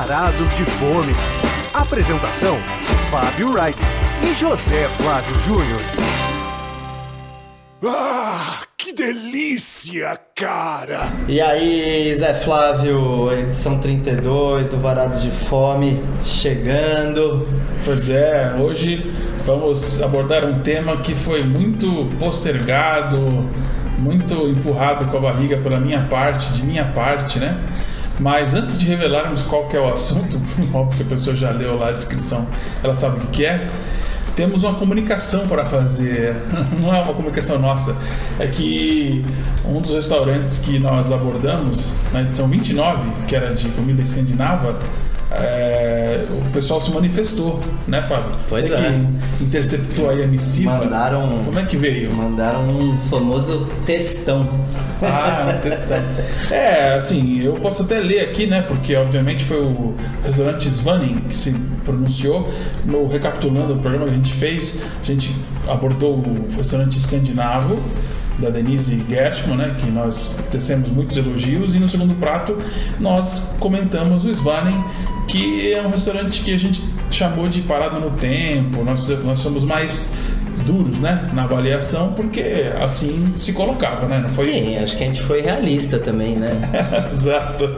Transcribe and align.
Varados 0.00 0.54
de 0.54 0.64
Fome. 0.64 1.14
Apresentação: 1.74 2.56
Fábio 3.10 3.52
Wright 3.52 3.78
e 4.22 4.34
José 4.34 4.88
Flávio 4.88 5.38
Júnior. 5.40 5.78
Ah, 7.84 8.60
que 8.78 8.94
delícia, 8.94 10.18
cara! 10.34 11.02
E 11.28 11.38
aí, 11.38 12.14
Zé 12.18 12.32
Flávio, 12.32 13.30
edição 13.30 13.78
32 13.78 14.70
do 14.70 14.78
Varados 14.78 15.20
de 15.20 15.30
Fome 15.30 16.02
chegando. 16.24 17.46
Pois 17.84 18.08
é, 18.08 18.54
hoje 18.58 19.14
vamos 19.44 20.00
abordar 20.02 20.46
um 20.46 20.60
tema 20.60 20.96
que 21.02 21.14
foi 21.14 21.44
muito 21.44 22.10
postergado, 22.18 23.18
muito 23.98 24.48
empurrado 24.48 25.04
com 25.08 25.18
a 25.18 25.20
barriga 25.20 25.58
pela 25.58 25.78
minha 25.78 26.00
parte, 26.08 26.54
de 26.54 26.64
minha 26.64 26.86
parte, 26.86 27.38
né? 27.38 27.62
Mas 28.20 28.54
antes 28.54 28.78
de 28.78 28.86
revelarmos 28.86 29.42
qual 29.42 29.66
que 29.66 29.76
é 29.76 29.80
o 29.80 29.86
assunto, 29.86 30.40
óbvio 30.74 30.98
que 30.98 31.02
a 31.02 31.06
pessoa 31.06 31.34
já 31.34 31.50
leu 31.50 31.78
lá 31.78 31.88
a 31.88 31.92
descrição, 31.92 32.46
ela 32.84 32.94
sabe 32.94 33.24
o 33.24 33.28
que, 33.28 33.44
é. 33.44 33.70
Temos 34.36 34.62
uma 34.62 34.74
comunicação 34.74 35.46
para 35.48 35.66
fazer. 35.66 36.36
Não 36.80 36.94
é 36.94 37.02
uma 37.02 37.12
comunicação 37.12 37.58
nossa. 37.58 37.96
É 38.38 38.46
que 38.46 39.24
um 39.64 39.80
dos 39.80 39.92
restaurantes 39.92 40.58
que 40.58 40.78
nós 40.78 41.10
abordamos 41.10 41.92
na 42.12 42.22
edição 42.22 42.46
29, 42.48 43.26
que 43.26 43.34
era 43.34 43.52
de 43.52 43.68
comida 43.70 44.00
escandinava, 44.00 44.78
é, 45.30 46.24
o 46.28 46.52
pessoal 46.52 46.82
se 46.82 46.90
manifestou, 46.90 47.62
né, 47.86 48.02
Fábio? 48.02 48.32
Pois 48.48 48.68
Você 48.68 48.74
é. 48.74 49.00
que 49.38 49.44
interceptou 49.44 50.10
aí 50.10 50.24
a 50.24 50.26
missiva. 50.26 50.78
Mandaram. 50.78 51.38
Como 51.44 51.58
é 51.58 51.64
que 51.64 51.76
veio? 51.76 52.12
Mandaram 52.12 52.68
um 52.68 52.98
famoso 53.08 53.68
textão. 53.86 54.48
Ah, 55.00 55.54
um 55.56 55.60
textão. 55.60 55.98
É, 56.50 56.94
assim, 56.94 57.42
eu 57.42 57.54
posso 57.54 57.82
até 57.82 57.98
ler 57.98 58.20
aqui, 58.20 58.46
né? 58.46 58.62
Porque 58.62 58.94
obviamente 58.96 59.44
foi 59.44 59.60
o 59.60 59.94
restaurante 60.24 60.68
Svanin 60.68 61.20
que 61.28 61.36
se 61.36 61.52
pronunciou. 61.84 62.50
No 62.84 63.06
recapitulando 63.06 63.74
o 63.74 63.78
programa 63.78 64.06
que 64.06 64.12
a 64.12 64.16
gente 64.16 64.32
fez, 64.34 64.80
a 65.00 65.04
gente 65.04 65.34
abordou 65.68 66.18
o 66.18 66.56
restaurante 66.56 66.98
escandinavo 66.98 67.80
da 68.40 68.48
Denise 68.48 69.04
Gertman, 69.08 69.56
né, 69.56 69.76
que 69.78 69.90
nós 69.90 70.38
tecemos 70.50 70.90
muitos 70.90 71.16
elogios, 71.16 71.74
e 71.74 71.78
no 71.78 71.88
segundo 71.88 72.14
prato 72.14 72.58
nós 72.98 73.52
comentamos 73.60 74.24
o 74.24 74.30
Svanen, 74.30 74.82
que 75.30 75.72
é 75.72 75.80
um 75.80 75.90
restaurante 75.90 76.42
que 76.42 76.52
a 76.52 76.58
gente 76.58 76.82
chamou 77.08 77.48
de 77.48 77.62
parado 77.62 78.00
no 78.00 78.10
tempo, 78.10 78.82
nós, 78.82 79.08
nós 79.08 79.38
somos 79.38 79.62
mais 79.62 80.12
duros, 80.64 80.98
né, 80.98 81.28
na 81.32 81.44
avaliação, 81.44 82.12
porque 82.12 82.64
assim 82.80 83.32
se 83.36 83.52
colocava, 83.52 84.06
né, 84.06 84.20
não 84.20 84.28
foi? 84.28 84.46
Sim, 84.52 84.78
acho 84.78 84.96
que 84.96 85.04
a 85.04 85.06
gente 85.06 85.22
foi 85.22 85.40
realista 85.40 85.98
também, 85.98 86.36
né? 86.36 86.60
Exato. 87.12 87.68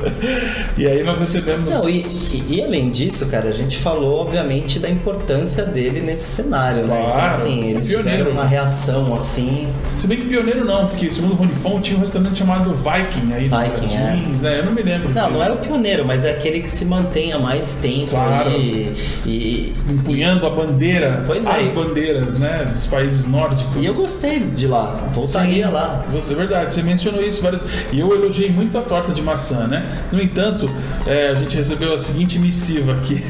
E 0.77 0.87
aí 0.87 1.03
nós 1.03 1.19
recebemos... 1.21 1.73
Não, 1.75 1.89
e, 1.89 2.01
e- 2.01 2.45
e 2.57 2.63
além 2.63 2.91
disso, 2.91 3.27
cara, 3.27 3.49
a 3.49 3.53
gente 3.53 3.79
falou, 3.79 4.21
obviamente, 4.21 4.79
da 4.79 4.89
importância 4.89 5.65
dele 5.65 6.01
nesse 6.01 6.25
cenário, 6.25 6.87
né? 6.87 6.99
Então, 7.01 7.13
Claro, 7.13 7.37
assim, 7.37 7.71
eles 7.71 7.87
pioneiro. 7.87 8.19
tiveram 8.19 8.33
uma 8.33 8.45
reação 8.47 9.15
assim. 9.15 9.69
Se 9.95 10.07
bem 10.07 10.19
que 10.19 10.27
pioneiro 10.27 10.65
não, 10.65 10.87
porque 10.89 11.11
segundo 11.11 11.33
o 11.33 11.37
Ronifon 11.37 11.81
tinha 11.81 11.99
um 11.99 12.01
restaurante 12.03 12.39
chamado 12.39 12.75
Viking 12.75 13.33
aí 13.33 13.45
Viking, 13.49 13.87
é. 13.95 13.99
Jardins, 14.07 14.41
né, 14.41 14.59
eu 14.61 14.67
não 14.67 14.73
me 14.73 14.83
lembro. 14.83 15.11
Não, 15.11 15.31
não 15.31 15.43
é 15.43 15.51
o 15.53 15.57
pioneiro, 15.57 16.05
mas 16.05 16.25
é 16.25 16.31
aquele 16.31 16.61
que 16.61 16.71
se 16.71 16.85
mantém 16.85 17.33
há 17.33 17.39
mais 17.39 17.75
tempo 17.75 18.11
Claro. 18.11 18.49
aí. 18.51 18.93
E, 19.27 19.73
empunhando 19.89 20.47
a 20.47 20.51
bandeira, 20.51 21.23
Pois 21.27 21.47
é. 21.47 21.51
as 21.51 21.69
bandeiras, 21.69 22.39
né, 22.39 22.71
dos 22.73 22.87
países 22.87 23.27
nórdicos. 23.27 23.83
e 23.83 23.87
eu 23.87 23.95
gostei 23.95 24.41
de 24.41 24.67
lá, 24.67 25.09
voltaria 25.13 25.67
Sim, 25.67 25.73
lá. 25.73 26.05
Você, 26.13 26.33
é 26.33 26.37
verdade, 26.37 26.73
você 26.73 26.83
mencionou 26.83 27.23
isso 27.23 27.43
várias 27.43 27.63
E 27.93 28.01
eu 28.01 28.13
elogiei 28.13 28.51
muito 28.51 28.77
a 28.77 28.83
torta 28.83 29.13
de 29.13 29.23
maçã, 29.23 29.67
né? 29.67 29.83
No 30.11 30.21
entanto, 30.21 30.71
é, 31.07 31.29
a 31.29 31.35
gente 31.35 31.57
recebeu 31.57 31.93
a 31.95 31.99
seguinte 31.99 32.39
missiva 32.39 32.93
aqui. 32.93 33.23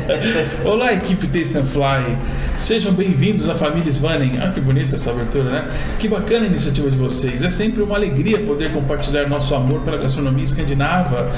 Olá, 0.64 0.92
equipe 0.92 1.26
Taste 1.26 1.56
and 1.56 1.64
Fly. 1.64 2.16
Sejam 2.56 2.92
bem-vindos 2.92 3.48
à 3.48 3.54
família 3.54 3.88
Svanen. 3.90 4.32
Ah, 4.40 4.50
que 4.50 4.60
bonita 4.60 4.96
essa 4.96 5.10
abertura, 5.10 5.50
né? 5.50 5.68
Que 5.98 6.08
bacana 6.08 6.44
a 6.44 6.48
iniciativa 6.48 6.90
de 6.90 6.96
vocês. 6.96 7.42
É 7.42 7.50
sempre 7.50 7.82
uma 7.82 7.94
alegria 7.94 8.40
poder 8.40 8.72
compartilhar 8.72 9.28
nosso 9.28 9.54
amor 9.54 9.82
pela 9.82 9.96
gastronomia 9.96 10.44
escandinava 10.44 11.30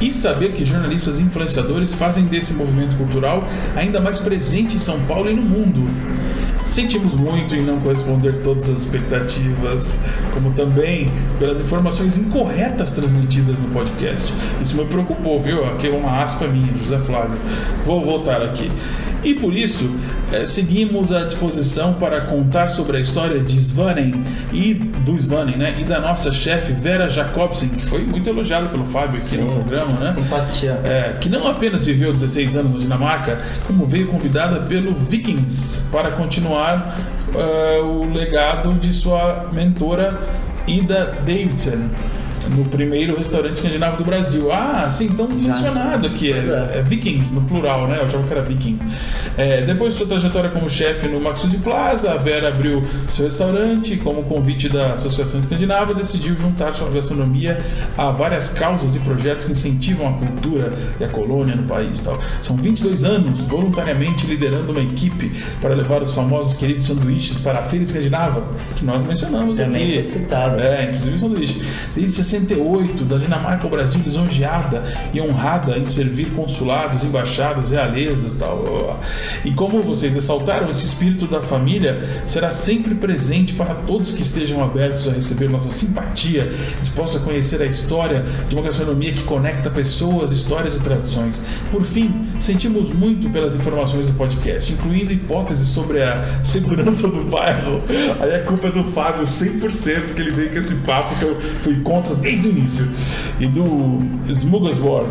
e 0.00 0.12
saber 0.12 0.52
que 0.52 0.64
jornalistas 0.64 1.18
e 1.18 1.22
influenciadores 1.22 1.94
fazem 1.94 2.24
desse 2.26 2.54
movimento 2.54 2.96
cultural 2.96 3.46
ainda 3.74 4.00
mais 4.00 4.18
presente 4.18 4.76
em 4.76 4.78
São 4.78 5.00
Paulo 5.00 5.28
e 5.30 5.34
no 5.34 5.42
mundo. 5.42 5.88
Sentimos 6.68 7.14
muito 7.14 7.56
em 7.56 7.62
não 7.62 7.80
corresponder 7.80 8.42
todas 8.42 8.68
as 8.68 8.80
expectativas, 8.80 9.98
como 10.34 10.52
também 10.52 11.10
pelas 11.38 11.58
informações 11.60 12.18
incorretas 12.18 12.90
transmitidas 12.90 13.58
no 13.58 13.70
podcast. 13.70 14.34
Isso 14.60 14.76
me 14.76 14.84
preocupou, 14.84 15.40
viu? 15.40 15.64
Aqui 15.64 15.88
é 15.88 15.90
uma 15.90 16.22
aspa 16.22 16.46
minha, 16.46 16.70
José 16.76 16.98
Flávio. 16.98 17.40
Vou 17.86 18.04
voltar 18.04 18.42
aqui. 18.42 18.70
E 19.22 19.34
por 19.34 19.52
isso, 19.52 19.90
eh, 20.32 20.44
seguimos 20.44 21.12
à 21.12 21.24
disposição 21.24 21.94
para 21.94 22.22
contar 22.22 22.68
sobre 22.68 22.96
a 22.96 23.00
história 23.00 23.40
de 23.40 23.56
Svanen 23.58 24.22
e 24.52 24.74
do 24.74 25.16
Svanen, 25.16 25.56
né? 25.56 25.76
E 25.80 25.84
da 25.84 26.00
nossa 26.00 26.32
chefe 26.32 26.72
Vera 26.72 27.10
Jacobsen, 27.10 27.68
que 27.70 27.84
foi 27.84 28.04
muito 28.04 28.28
elogiada 28.28 28.68
pelo 28.68 28.86
Fábio 28.86 29.20
aqui 29.20 29.36
no 29.36 29.52
programa, 29.52 29.98
né? 29.98 30.12
Simpatia. 30.12 30.80
É, 30.84 31.16
que 31.20 31.28
não 31.28 31.46
apenas 31.48 31.84
viveu 31.84 32.12
16 32.12 32.56
anos 32.56 32.72
na 32.74 32.78
Dinamarca, 32.78 33.40
como 33.66 33.84
veio 33.84 34.06
convidada 34.06 34.60
pelo 34.60 34.94
Vikings 34.94 35.82
para 35.90 36.12
continuar 36.12 36.98
é, 37.34 37.80
o 37.80 38.10
legado 38.12 38.74
de 38.74 38.92
sua 38.92 39.48
mentora 39.52 40.18
Ida 40.66 41.16
Davidson 41.26 41.88
no 42.50 42.64
primeiro 42.64 43.16
restaurante 43.16 43.56
escandinavo 43.56 43.96
do 43.96 44.04
Brasil. 44.04 44.50
Ah, 44.52 44.88
sim, 44.90 45.06
então 45.06 45.28
mencionado 45.28 46.06
aqui, 46.06 46.32
é, 46.32 46.36
é. 46.36 46.78
é 46.78 46.82
Vikings 46.82 47.34
no 47.34 47.42
plural, 47.42 47.88
né? 47.88 47.98
Eu 47.98 48.06
achava 48.06 48.24
que 48.24 48.32
era 48.32 48.42
Viking. 48.42 48.78
É, 49.36 49.62
depois 49.62 49.92
de 49.92 49.98
sua 49.98 50.08
trajetória 50.08 50.50
como 50.50 50.68
chefe 50.68 51.06
no 51.08 51.20
Maxud 51.20 51.56
Plaza, 51.58 52.12
a 52.12 52.16
Vera 52.16 52.48
abriu 52.48 52.82
seu 53.08 53.24
restaurante 53.24 53.96
como 53.98 54.24
convite 54.24 54.68
da 54.68 54.94
Associação 54.94 55.38
Escandinava, 55.38 55.94
decidiu 55.94 56.36
juntar 56.36 56.72
sua 56.72 56.90
gastronomia 56.90 57.58
a 57.96 58.10
várias 58.10 58.48
causas 58.48 58.96
e 58.96 59.00
projetos 59.00 59.44
que 59.44 59.52
incentivam 59.52 60.08
a 60.08 60.12
cultura 60.12 60.72
e 60.98 61.04
a 61.04 61.08
colônia 61.08 61.54
no 61.54 61.64
país. 61.64 62.00
Tal. 62.00 62.18
São 62.40 62.56
22 62.56 63.04
anos 63.04 63.40
voluntariamente 63.40 64.26
liderando 64.26 64.72
uma 64.72 64.80
equipe 64.80 65.32
para 65.60 65.74
levar 65.74 66.02
os 66.02 66.12
famosos 66.12 66.56
queridos 66.56 66.86
sanduíches 66.86 67.38
para 67.40 67.60
a 67.60 67.62
Feira 67.62 67.84
Escandinava, 67.84 68.44
que 68.76 68.84
nós 68.84 69.04
mencionamos 69.04 69.58
Também 69.58 69.82
aqui. 69.82 69.94
foi 69.94 70.04
citado. 70.04 70.60
É, 70.60 70.84
inclusive 70.84 71.18
sanduíche. 71.18 71.62
Desde 71.94 72.14
68, 72.38 73.04
da 73.04 73.18
Dinamarca 73.18 73.64
ao 73.64 73.70
Brasil, 73.70 74.00
lisonjeada 74.04 74.82
e 75.12 75.20
honrada 75.20 75.78
em 75.78 75.84
servir 75.84 76.30
consulados, 76.32 77.04
embaixadas, 77.04 77.70
realezas 77.70 78.32
e 78.32 78.36
tal. 78.36 79.00
E 79.44 79.52
como 79.52 79.82
vocês 79.82 80.14
ressaltaram, 80.14 80.70
esse 80.70 80.84
espírito 80.84 81.26
da 81.26 81.42
família 81.42 82.22
será 82.26 82.50
sempre 82.50 82.94
presente 82.94 83.54
para 83.54 83.74
todos 83.74 84.10
que 84.10 84.22
estejam 84.22 84.62
abertos 84.62 85.08
a 85.08 85.12
receber 85.12 85.48
nossa 85.48 85.70
simpatia, 85.70 86.52
dispostos 86.80 87.22
a 87.22 87.24
conhecer 87.24 87.60
a 87.62 87.66
história 87.66 88.24
de 88.48 88.54
uma 88.54 88.62
gastronomia 88.62 89.12
que 89.12 89.22
conecta 89.24 89.70
pessoas, 89.70 90.30
histórias 90.30 90.76
e 90.76 90.80
tradições. 90.80 91.42
Por 91.70 91.82
fim, 91.82 92.26
sentimos 92.40 92.90
muito 92.90 93.30
pelas 93.30 93.54
informações 93.54 94.06
do 94.06 94.14
podcast, 94.14 94.72
incluindo 94.72 95.12
hipóteses 95.12 95.68
sobre 95.68 96.02
a 96.02 96.40
segurança 96.42 97.08
do 97.08 97.24
bairro. 97.24 97.82
Aí 98.20 98.34
a 98.34 98.42
culpa 98.44 98.68
é 98.68 98.72
do 98.72 98.84
Fábio 98.84 99.24
100%, 99.24 100.14
que 100.14 100.20
ele 100.20 100.30
veio 100.30 100.50
com 100.50 100.58
esse 100.58 100.74
papo 100.76 101.14
que 101.16 101.24
eu 101.24 101.40
fui 101.62 101.80
contra 101.80 102.14
desde 102.18 102.48
o 102.48 102.50
início. 102.50 102.88
E 103.40 103.46
do 103.46 104.02
Smugglesborg. 104.28 105.08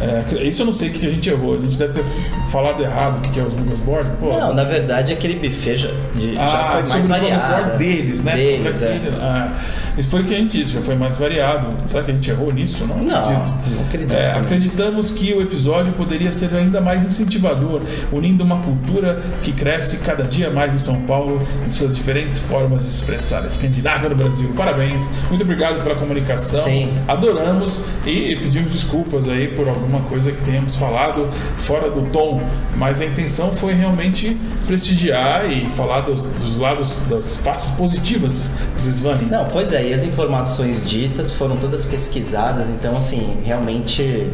É, 0.00 0.42
isso 0.44 0.62
eu 0.62 0.66
não 0.66 0.72
sei 0.72 0.88
o 0.88 0.92
que 0.92 1.06
a 1.06 1.10
gente 1.10 1.30
errou. 1.30 1.54
A 1.56 1.60
gente 1.60 1.78
deve 1.78 1.92
ter 1.94 2.04
falado 2.48 2.82
errado 2.82 3.18
o 3.18 3.20
que 3.30 3.38
é 3.38 3.42
o 3.42 3.46
Smugglesborg. 3.48 4.08
Pô, 4.20 4.28
Não, 4.28 4.48
mas- 4.48 4.56
na 4.56 4.64
verdade 4.64 5.12
aquele 5.12 5.36
buffet 5.36 5.76
já, 5.78 5.88
de- 6.16 6.34
já 6.34 6.40
ah, 6.42 6.82
foi 6.84 6.90
mais 6.90 7.06
variado. 7.06 7.78
Deles, 7.78 8.22
né? 8.22 8.36
Deles, 8.36 8.82
é. 8.82 9.00
ah, 9.20 9.52
isso 9.96 10.10
foi 10.10 10.20
o 10.22 10.24
que 10.24 10.34
a 10.34 10.38
gente 10.38 10.58
disse, 10.58 10.72
já 10.72 10.80
foi 10.80 10.96
mais 10.96 11.16
variado. 11.16 11.72
Será 11.86 12.02
que 12.02 12.10
a 12.10 12.14
gente 12.14 12.28
errou 12.30 12.52
nisso? 12.52 12.86
Não, 12.86 12.98
Não, 12.98 13.16
acredito. 13.16 13.54
não 13.74 13.82
acredito. 13.84 14.12
É, 14.12 14.32
acreditamos 14.32 15.10
que 15.10 15.32
o 15.34 15.40
episódio 15.42 15.92
poderia 15.92 16.32
ser 16.32 16.52
ainda 16.54 16.80
mais 16.80 17.04
incentivador, 17.04 17.82
unindo 18.12 18.42
uma 18.42 18.58
cultura 18.60 19.22
que 19.42 19.52
cresce 19.52 19.98
cada 19.98 20.24
dia 20.24 20.50
mais 20.50 20.74
em 20.74 20.78
São 20.78 21.00
Paulo 21.02 21.38
em 21.66 21.70
suas 21.70 21.94
diferentes 21.94 22.38
formas 22.38 22.82
de 22.82 22.88
expressar. 22.88 23.44
Escandinávia 23.44 24.08
no 24.08 24.16
Brasil. 24.16 24.52
Parabéns. 24.56 25.08
Muito 25.28 25.42
obrigado 25.42 25.82
pela 25.82 25.94
comunicação. 25.94 26.64
Sim. 26.64 26.92
Adoramos 27.06 27.80
e 28.06 28.36
pedimos 28.36 28.72
desculpas 28.72 29.28
aí 29.28 29.48
por 29.48 29.68
alguma 29.68 30.00
coisa 30.00 30.32
que 30.32 30.42
tenhamos 30.42 30.76
falado 30.76 31.28
fora 31.58 31.90
do 31.90 32.02
tom, 32.10 32.42
mas 32.76 33.00
a 33.00 33.04
intenção 33.04 33.52
foi 33.52 33.72
realmente 33.74 34.36
prestigiar 34.66 35.50
e 35.50 35.66
falar 35.70 36.00
dos, 36.02 36.22
dos 36.22 36.56
lados, 36.56 36.98
das 37.08 37.36
faces 37.36 37.70
positivas 37.72 38.50
do 38.82 38.90
Svani. 38.92 39.26
Não, 39.30 39.44
pois 39.46 39.72
é, 39.72 39.83
e 39.84 39.92
as 39.94 40.02
informações 40.02 40.88
ditas 40.88 41.32
foram 41.32 41.56
todas 41.56 41.84
pesquisadas, 41.84 42.68
então 42.68 42.96
assim, 42.96 43.38
realmente 43.44 44.30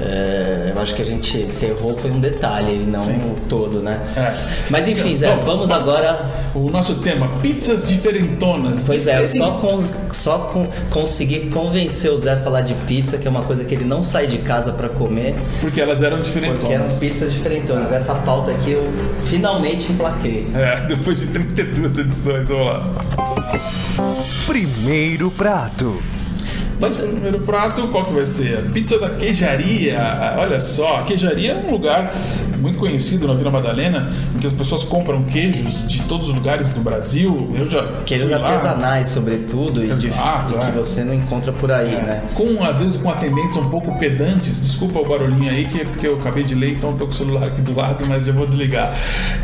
É, 0.00 0.72
eu 0.74 0.82
acho 0.82 0.92
que 0.92 1.02
a 1.02 1.04
gente 1.04 1.52
se 1.52 1.66
errou 1.66 1.96
foi 1.96 2.10
um 2.10 2.18
detalhe, 2.18 2.84
não 2.84 2.98
Sim. 2.98 3.12
o 3.12 3.36
todo, 3.48 3.80
né? 3.80 4.00
É. 4.16 4.34
Mas 4.68 4.88
enfim, 4.88 5.16
Zé, 5.16 5.36
Bom, 5.36 5.44
vamos 5.44 5.70
agora. 5.70 6.28
O 6.52 6.68
nosso 6.68 6.96
tema, 6.96 7.28
pizzas 7.40 7.86
diferentonas. 7.86 8.84
Pois 8.86 9.06
é, 9.06 9.22
Diferente- 9.22 9.38
só, 9.38 9.50
com, 9.52 9.80
só 10.12 10.38
com, 10.52 10.66
conseguir 10.90 11.48
convencer 11.50 12.10
o 12.10 12.18
Zé 12.18 12.32
a 12.32 12.36
falar 12.40 12.62
de 12.62 12.74
pizza, 12.88 13.18
que 13.18 13.26
é 13.28 13.30
uma 13.30 13.42
coisa 13.42 13.64
que 13.64 13.72
ele 13.72 13.84
não 13.84 14.02
sai 14.02 14.26
de 14.26 14.38
casa 14.38 14.72
pra 14.72 14.88
comer, 14.88 15.36
Porque 15.60 15.80
elas 15.80 16.02
eram 16.02 16.20
diferentonas. 16.20 16.60
porque 16.60 16.74
eram 16.74 16.98
pizzas 16.98 17.32
diferentonas. 17.32 17.92
Essa 17.92 18.16
pauta 18.16 18.50
aqui 18.50 18.72
eu 18.72 18.82
finalmente 19.24 19.92
emplaquei. 19.92 20.48
É, 20.54 20.86
depois 20.88 21.20
de 21.20 21.28
32 21.28 21.98
edições, 21.98 22.48
vamos 22.48 22.66
lá. 22.66 22.84
Primeiro 24.46 24.93
prato. 25.36 26.00
Mas 26.80 26.98
o 26.98 27.08
primeiro 27.08 27.40
prato, 27.40 27.88
qual 27.88 28.04
que 28.04 28.12
vai 28.12 28.26
ser? 28.26 28.62
Pizza 28.72 28.98
da 28.98 29.10
queijaria. 29.10 29.98
Olha 30.38 30.60
só, 30.60 30.98
a 30.98 31.02
queijaria 31.04 31.52
é 31.52 31.56
um 31.56 31.70
lugar 31.70 32.12
muito 32.64 32.78
conhecido 32.78 33.28
na 33.28 33.34
Vila 33.34 33.50
Madalena, 33.50 34.10
em 34.34 34.38
que 34.38 34.46
as 34.46 34.52
pessoas 34.52 34.82
compram 34.84 35.22
queijos 35.24 35.86
de 35.86 36.02
todos 36.02 36.28
os 36.28 36.34
lugares 36.34 36.70
do 36.70 36.80
Brasil. 36.80 37.50
Eu 37.54 37.70
já 37.70 37.84
Queijos 38.06 38.32
artesanais, 38.32 39.08
sobretudo, 39.10 39.84
e 39.84 39.88
de, 39.94 40.08
Exato, 40.08 40.54
de 40.54 40.58
que 40.60 40.66
é. 40.68 40.72
você 40.72 41.04
não 41.04 41.12
encontra 41.14 41.52
por 41.52 41.70
aí, 41.70 41.90
né? 41.90 42.22
Com, 42.34 42.62
às 42.64 42.80
vezes, 42.80 42.96
com 42.96 43.10
atendentes 43.10 43.56
um 43.58 43.68
pouco 43.68 43.96
pedantes. 43.98 44.60
Desculpa 44.60 44.98
o 44.98 45.04
barulhinho 45.06 45.50
aí, 45.50 45.66
que 45.66 45.80
é 45.82 45.84
porque 45.84 46.06
eu 46.06 46.18
acabei 46.18 46.42
de 46.44 46.54
ler, 46.54 46.72
então 46.72 46.94
tô 46.96 47.04
com 47.06 47.12
o 47.12 47.14
celular 47.14 47.46
aqui 47.48 47.60
do 47.60 47.74
lado, 47.76 48.04
mas 48.08 48.24
já 48.26 48.32
vou 48.32 48.46
desligar. 48.46 48.92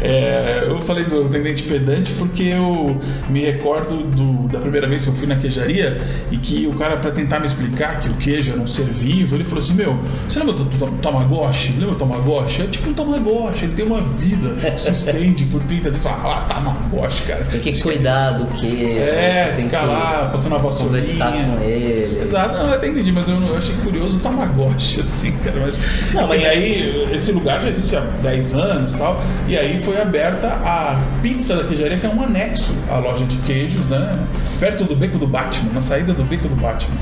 É, 0.03 0.65
eu 0.69 0.81
falei 0.81 1.05
do 1.05 1.27
atendente 1.27 1.63
pedante 1.65 2.13
porque 2.15 2.43
eu 2.45 2.97
me 3.29 3.41
recordo 3.41 3.97
do- 4.05 4.49
da 4.49 4.59
primeira 4.61 4.87
vez 4.87 5.05
que 5.05 5.11
eu 5.11 5.15
fui 5.15 5.27
na 5.27 5.37
queijaria 5.37 6.01
e 6.31 6.37
que 6.37 6.67
o 6.67 6.73
cara, 6.75 6.97
para 6.97 7.11
tentar 7.11 7.39
me 7.41 7.47
explicar 7.47 8.01
que 8.01 8.09
o 8.09 8.15
queijo 8.15 8.53
era 8.53 8.61
um 8.61 8.67
ser 8.67 8.85
vivo, 8.87 9.35
ele 9.37 9.45
falou 9.45 9.63
assim: 9.63 9.75
Meu, 9.75 9.99
você 10.29 10.39
lembra 10.39 10.55
do, 10.55 10.65
do 10.65 10.87
Tamagotchi? 10.99 11.73
Lembra 11.73 11.91
do 11.95 11.97
Tamagotchi? 11.97 12.63
É 12.63 12.67
tipo 12.67 12.89
um 12.89 12.95
Tamagotchi, 12.95 13.10
ele 13.17 13.75
tem 13.75 13.85
uma 13.85 14.01
vida, 14.01 14.79
se 14.79 14.91
estende 14.93 15.45
por 15.47 15.63
30 15.63 15.91
dias. 15.91 16.07
Ah, 16.07 16.47
Tamagotchi, 16.49 17.23
cara. 17.23 17.45
Tem 17.45 17.61
que 17.61 17.81
cuidar 17.83 18.33
do 18.33 18.47
que. 18.49 18.99
É, 18.99 19.53
tem 19.57 19.65
ficar 19.67 19.81
que 19.81 19.87
lá, 19.87 20.29
passando 20.33 20.53
uma 20.53 20.59
vassourinha. 20.61 21.03
conversar 21.03 21.33
com 21.33 21.63
ele. 21.63 22.21
Exato, 22.23 22.57
não, 22.59 22.69
eu 22.69 22.75
até 22.75 22.89
entendi, 22.89 23.13
mas 23.13 23.29
eu, 23.29 23.41
eu 23.41 23.57
achei 23.57 23.75
curioso 23.77 24.17
o 24.17 24.21
Tamagotchi, 24.21 25.01
assim, 25.01 25.33
cara. 25.45 25.61
Mas, 25.61 25.75
Não, 26.15 26.27
mas- 26.27 26.41
mas 26.41 26.45
aí, 26.49 27.09
esse 27.13 27.33
lugar 27.33 27.61
já 27.63 27.69
existe 27.69 27.97
há 27.97 28.01
10 28.01 28.55
anos 28.55 28.93
e 28.93 28.97
tal, 28.97 29.21
e 29.49 29.57
aí 29.59 29.79
foi 29.83 30.01
aberta 30.01 30.49
a 30.49 31.01
Pizza 31.23 31.57
da 31.57 31.65
Queijaria, 31.65 31.99
que 31.99 32.07
é 32.07 32.09
um 32.09 32.23
anexo 32.23 32.73
à 32.91 32.99
loja 32.99 33.25
de 33.25 33.37
queijos, 33.39 33.87
né? 33.89 34.27
Perto 34.59 34.85
do 34.85 34.95
Beco 34.97 35.19
do 35.19 35.27
Batman, 35.27 35.73
na 35.73 35.81
saída 35.81 36.13
do 36.13 36.23
Beco 36.25 36.49
do 36.49 36.57
Batman. 36.57 36.95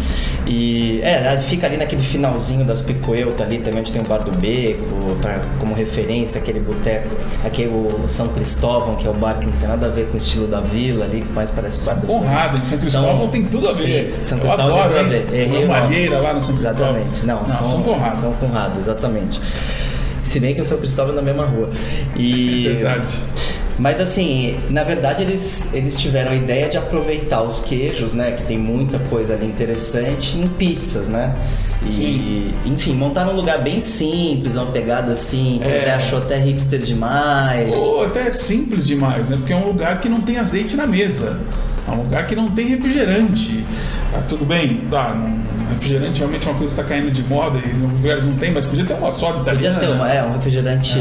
E 0.47 1.01
é, 1.03 1.37
fica 1.47 1.67
ali 1.67 1.77
naquele 1.77 2.03
finalzinho 2.03 2.65
das 2.65 2.81
Picoelta 2.83 3.45
ali 3.45 3.59
também, 3.59 3.81
onde 3.81 3.93
tem 3.93 4.01
o 4.01 4.05
Bar 4.05 4.19
do 4.19 4.33
Beco, 4.33 5.17
pra, 5.21 5.41
como 5.59 5.75
referência, 5.75 5.98
aquele 6.39 6.61
boteco, 6.61 7.15
aquele 7.45 7.71
São 8.09 8.29
Cristóvão, 8.29 8.97
que 8.97 9.07
é 9.07 9.11
o 9.11 9.15
bar 9.15 9.39
que 9.39 9.47
não 9.47 9.53
tem 9.55 9.69
nada 9.69 9.87
a 9.87 9.89
ver 9.89 10.07
com 10.07 10.15
o 10.15 10.17
estilo 10.17 10.47
da 10.47 10.61
vila 10.61 11.05
ali, 11.05 11.21
que 11.21 11.33
mais 11.33 11.51
parece 11.51 11.85
bar 11.85 11.95
do 11.95 12.07
Conrado, 12.07 12.61
São 12.65 12.79
Cristóvão 12.79 13.29
tem 13.29 13.45
tudo 13.45 13.69
a 13.69 13.73
ver. 13.73 14.11
Sim, 14.11 14.27
São 14.27 14.39
Cristóvão 14.39 14.81
adoro, 14.81 14.95
tem 14.95 15.05
tudo 15.05 15.17
a 15.17 15.21
ver. 15.31 15.35
Errei 15.35 15.67
nome. 15.67 15.67
malheira 15.67 16.19
lá 16.19 16.35
no 16.35 16.41
São 16.41 16.57
Cristóvão. 16.57 16.97
Exatamente. 16.97 17.27
Não, 17.27 17.41
Não, 17.41 17.47
São 17.47 17.83
Conrado. 17.83 18.17
São 18.17 18.33
Conrado, 18.35 18.79
exatamente. 18.79 19.41
Se 20.25 20.41
bem 20.41 20.55
que 20.55 20.61
o 20.61 20.65
São 20.65 20.79
Cristóvão 20.79 21.13
é 21.13 21.17
na 21.17 21.23
mesma 21.23 21.45
rua. 21.47 21.71
E... 22.17 22.65
Verdade. 22.69 23.21
Mas 23.79 24.01
assim, 24.01 24.59
na 24.71 24.83
verdade 24.83 25.23
eles, 25.23 25.73
eles 25.73 25.97
tiveram 25.97 26.33
a 26.33 26.35
ideia 26.35 26.69
de 26.69 26.77
aproveitar 26.77 27.43
os 27.43 27.61
queijos, 27.61 28.13
né? 28.13 28.33
Que 28.33 28.43
tem 28.43 28.59
muita 28.59 28.99
coisa 28.99 29.35
ali 29.35 29.47
interessante 29.47 30.37
em 30.37 30.49
pizzas, 30.49 31.09
né? 31.09 31.35
E, 31.87 31.91
Sim. 31.91 32.55
enfim, 32.67 32.93
montaram 32.95 33.33
um 33.33 33.37
lugar 33.37 33.63
bem 33.63 33.81
simples, 33.81 34.57
uma 34.57 34.67
pegada 34.67 35.13
assim, 35.13 35.61
que 35.63 35.69
É. 35.69 35.79
você 35.79 35.91
achou 35.91 36.19
até 36.19 36.37
hipster 36.39 36.81
demais. 36.81 37.73
Ou 37.73 38.05
até 38.05 38.31
simples 38.33 38.85
demais, 38.87 39.31
né? 39.31 39.37
Porque 39.37 39.53
é 39.53 39.57
um 39.57 39.67
lugar 39.69 40.01
que 40.01 40.09
não 40.09 40.21
tem 40.21 40.39
azeite 40.39 40.77
na 40.77 40.87
mesa. 40.87 41.39
É 41.87 41.91
um 41.93 41.99
lugar 42.03 42.27
que 42.27 42.35
não 42.35 42.51
tem 42.51 42.67
refrigerante. 42.67 43.65
Ah, 44.13 44.23
tudo 44.29 44.45
bem, 44.45 44.83
tá. 44.91 45.15
não- 45.15 45.48
refrigerante 45.79 46.19
realmente 46.19 46.47
é 46.47 46.51
uma 46.51 46.59
coisa 46.59 46.75
que 46.75 46.81
está 46.81 46.95
caindo 46.95 47.11
de 47.11 47.23
moda 47.25 47.59
e 47.59 47.71
alguns 47.73 48.01
lugares 48.03 48.27
não 48.27 48.35
tem, 48.37 48.53
mas 48.53 48.67
podia 48.67 48.85
ter 48.85 48.95
uma 48.95 49.11
soda 49.11 49.39
Podia 49.39 49.53
italiana. 49.53 49.79
ter 49.79 49.89
uma, 49.89 50.13
é, 50.13 50.23
um 50.23 50.33
refrigerante 50.33 50.99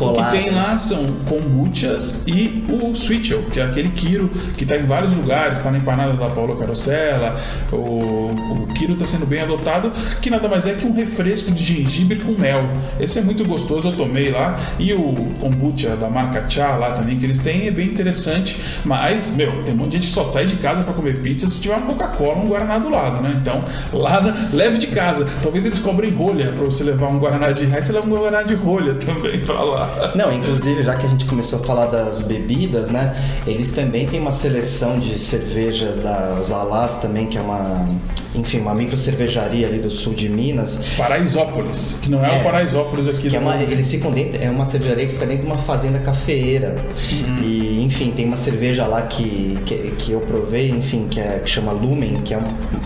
O 0.00 0.12
que 0.12 0.30
tem 0.30 0.50
lá 0.50 0.76
são 0.78 0.98
kombuchas 1.26 2.16
e 2.26 2.64
o 2.68 2.94
switchel, 2.94 3.42
que 3.52 3.60
é 3.60 3.64
aquele 3.64 3.88
Kiro 3.90 4.28
que 4.56 4.64
está 4.64 4.76
em 4.76 4.84
vários 4.84 5.12
lugares, 5.14 5.58
está 5.58 5.70
na 5.70 5.78
empanada 5.78 6.14
da 6.14 6.28
Paula 6.30 6.56
Carosella. 6.56 7.40
O, 7.72 7.76
o 7.76 8.68
Kiro 8.74 8.94
está 8.94 9.06
sendo 9.06 9.26
bem 9.26 9.40
adotado, 9.40 9.92
que 10.20 10.30
nada 10.30 10.48
mais 10.48 10.66
é 10.66 10.74
que 10.74 10.86
um 10.86 10.94
refresco 10.94 11.50
de 11.50 11.62
gengibre 11.62 12.18
com 12.20 12.32
mel. 12.32 12.68
Esse 12.98 13.18
é 13.18 13.22
muito 13.22 13.44
gostoso, 13.44 13.88
eu 13.88 13.96
tomei 13.96 14.30
lá. 14.30 14.58
E 14.78 14.92
o 14.92 15.14
kombucha 15.40 15.96
da 15.96 16.08
marca 16.08 16.48
Cha 16.48 16.76
lá 16.76 16.92
também 16.92 17.18
que 17.18 17.24
eles 17.24 17.38
têm 17.38 17.66
é 17.66 17.70
bem 17.70 17.86
interessante. 17.86 18.56
Mas, 18.84 19.34
meu, 19.34 19.62
tem 19.64 19.74
um 19.74 19.76
monte 19.76 19.90
de 19.90 19.96
gente 19.96 20.06
que 20.08 20.12
só 20.14 20.24
sai 20.24 20.46
de 20.46 20.56
casa 20.56 20.82
para 20.82 20.92
comer 20.94 21.20
pizza 21.20 21.48
se 21.48 21.60
tiver 21.60 21.76
uma 21.76 21.86
Coca-Cola, 21.86 22.38
um 22.38 22.48
Guaraná 22.48 22.78
do 22.78 22.88
lado, 22.90 23.22
né? 23.22 23.36
Então, 23.40 23.64
lá, 23.92 24.07
na- 24.20 24.48
leve 24.52 24.78
de 24.78 24.88
casa. 24.88 25.26
Talvez 25.42 25.64
eles 25.66 25.78
cobrem 25.78 26.10
rolha 26.10 26.52
para 26.52 26.64
você 26.64 26.82
levar 26.82 27.08
um 27.08 27.18
Guaraná 27.18 27.52
de 27.52 27.66
raiz, 27.66 27.86
você 27.86 27.92
leva 27.92 28.06
um 28.06 28.10
Guaraná 28.10 28.42
de 28.42 28.54
rolha 28.54 28.94
também 28.94 29.40
para 29.44 29.60
lá. 29.62 30.12
Não, 30.14 30.32
inclusive, 30.32 30.82
já 30.82 30.96
que 30.96 31.06
a 31.06 31.08
gente 31.08 31.24
começou 31.26 31.60
a 31.60 31.64
falar 31.64 31.86
das 31.86 32.22
bebidas, 32.22 32.90
né? 32.90 33.14
Eles 33.46 33.70
também 33.70 34.06
têm 34.06 34.20
uma 34.20 34.30
seleção 34.30 34.98
de 34.98 35.18
cervejas 35.18 35.98
da 35.98 36.40
Zalaz 36.40 36.96
também, 36.96 37.26
que 37.26 37.36
é 37.38 37.40
uma, 37.40 37.86
enfim, 38.38 38.60
uma 38.60 38.74
micro 38.74 38.96
cervejaria 38.96 39.66
ali 39.66 39.78
do 39.78 39.90
sul 39.90 40.14
de 40.14 40.28
Minas. 40.28 40.80
Paraisópolis, 40.96 41.98
que 42.00 42.10
não 42.10 42.24
é, 42.24 42.36
É. 42.36 42.40
o 42.40 42.42
Paraisópolis 42.44 43.08
aqui 43.08 43.28
Que 43.28 43.36
é 43.36 43.38
uma, 43.40 43.56
eles 43.56 43.90
ficam 43.90 44.10
dentro, 44.10 44.42
é 44.42 44.50
uma 44.50 44.64
cervejaria 44.64 45.06
que 45.06 45.12
fica 45.14 45.26
dentro 45.26 45.42
de 45.44 45.50
uma 45.52 45.58
fazenda 45.58 45.98
cafeeira. 45.98 46.76
E, 47.42 47.82
enfim, 47.84 48.12
tem 48.14 48.24
uma 48.24 48.36
cerveja 48.36 48.86
lá 48.86 49.02
que, 49.02 49.58
que, 49.66 49.74
que 49.98 50.12
eu 50.12 50.20
provei, 50.20 50.70
enfim, 50.70 51.06
que, 51.10 51.20
é, 51.20 51.40
que 51.44 51.50
chama 51.50 51.72
Lumen, 51.72 52.22
que 52.22 52.34
é, 52.34 52.40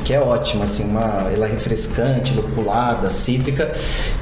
que 0.05 0.13
é 0.15 0.21
ótima, 0.21 0.65
assim, 0.65 0.85
uma, 0.85 1.31
ela 1.33 1.47
é 1.47 1.51
refrescante, 1.51 2.33
lupulada, 2.35 3.09
cítrica, 3.09 3.71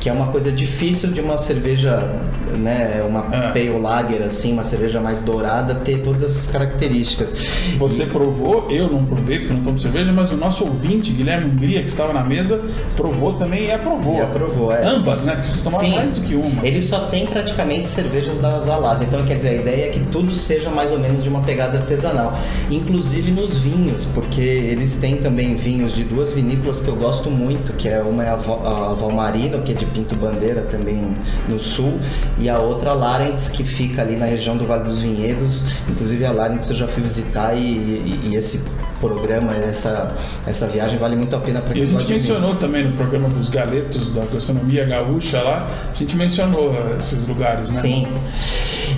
que 0.01 0.09
é 0.09 0.13
uma 0.13 0.27
coisa 0.29 0.51
difícil 0.53 1.11
de 1.11 1.21
uma 1.21 1.39
cerveja, 1.39 2.11
né, 2.59 3.03
uma 3.09 3.21
É. 3.35 3.49
pale 3.53 3.71
lager, 3.71 4.23
assim, 4.23 4.53
uma 4.53 4.65
cerveja 4.65 5.01
mais 5.01 5.21
dourada, 5.21 5.75
ter 5.75 6.03
todas 6.03 6.23
essas 6.23 6.49
características. 6.49 7.33
Você 7.79 8.05
provou, 8.07 8.71
eu 8.71 8.89
não 8.91 9.05
provei 9.05 9.39
porque 9.41 9.53
não 9.55 9.63
tomo 9.63 9.79
cerveja, 9.79 10.13
mas 10.13 10.33
o 10.33 10.37
nosso 10.37 10.65
ouvinte, 10.65 11.13
Guilherme 11.21 11.51
Hungria, 11.51 11.83
que 11.83 11.89
estava 11.89 12.13
na 12.13 12.23
mesa, 12.23 12.61
provou 12.97 13.35
também 13.35 13.67
e 13.67 13.73
aprovou. 13.73 14.17
E 14.17 14.21
aprovou, 14.21 14.73
é. 14.73 14.85
Ambas, 14.87 15.23
né? 15.23 15.35
Porque 15.35 15.49
vocês 15.49 15.63
tomaram 15.63 15.85
Sim. 15.85 15.95
mais 15.95 16.13
do 16.13 16.21
que 16.23 16.35
uma. 16.35 16.67
Ele 16.67 16.81
só 16.81 17.01
tem 17.07 17.27
praticamente 17.27 17.89
cervejas 17.89 18.39
da 18.39 18.59
Zalaz. 18.59 19.03
Então, 19.03 19.23
quer 19.25 19.37
dizer, 19.37 19.49
a 19.51 19.55
ideia 19.55 19.87
é 19.87 19.89
que 19.91 20.01
tudo 20.07 20.35
seja 20.35 20.71
mais 20.71 20.93
ou 20.93 20.99
menos 20.99 21.23
de 21.23 21.29
uma 21.29 21.43
pegada 21.43 21.79
artesanal. 21.79 22.33
Inclusive 22.71 23.31
nos 23.33 23.59
vinhos, 23.59 24.07
porque 24.07 24.41
eles 24.41 24.97
têm 24.97 25.17
também 25.17 25.55
vinhos 25.55 25.95
de 25.95 26.05
duas 26.05 26.33
vinícolas 26.33 26.81
que 26.81 26.89
eu 26.89 26.97
gosto 26.97 27.31
muito, 27.31 27.73
que 27.75 27.89
é 27.89 28.01
uma 28.01 28.25
é 28.25 28.29
a 28.29 28.35
a 28.35 28.95
Valmarino, 28.95 29.61
que 29.63 29.73
é 29.73 29.75
de 29.75 29.85
Pinto 29.87 30.15
Bandeira, 30.17 30.63
também 30.63 31.15
no 31.49 31.61
sul, 31.61 31.99
e 32.39 32.49
a 32.49 32.59
outra 32.59 32.91
a 32.91 32.95
Larentes, 32.95 33.51
que 33.51 33.63
fica 33.65 34.03
ali 34.03 34.17
na 34.17 34.27
região 34.27 34.57
do 34.57 34.65
Vale 34.67 34.85
dos 34.85 35.01
Vinhedos. 35.01 35.65
Inclusive 35.89 36.25
a 36.25 36.33
Larentes 36.33 36.71
eu 36.71 36.77
já 36.77 36.89
fui 36.89 37.03
visitar 37.03 37.55
e, 37.55 37.61
e- 37.61 38.21
e 38.31 38.37
esse 38.37 38.63
programa, 39.01 39.55
essa, 39.55 40.15
essa 40.47 40.67
viagem 40.69 40.99
vale 40.99 41.17
muito 41.17 41.35
a 41.35 41.41
pena 41.41 41.61
para 41.61 41.73
E 41.77 41.87
quem 41.87 41.97
a 41.97 41.99
gente 41.99 42.13
mencionou 42.13 42.55
também 42.57 42.85
no 42.85 42.93
programa 42.93 43.29
dos 43.29 43.49
galetos 43.49 44.11
da 44.11 44.23
gastronomia 44.27 44.85
gaúcha 44.85 45.41
lá, 45.41 45.67
a 45.93 45.97
gente 45.97 46.17
mencionou 46.17 46.75
eh, 46.75 46.97
esses 47.01 47.27
lugares, 47.27 47.71
né? 47.75 47.81
Sim. 47.81 48.07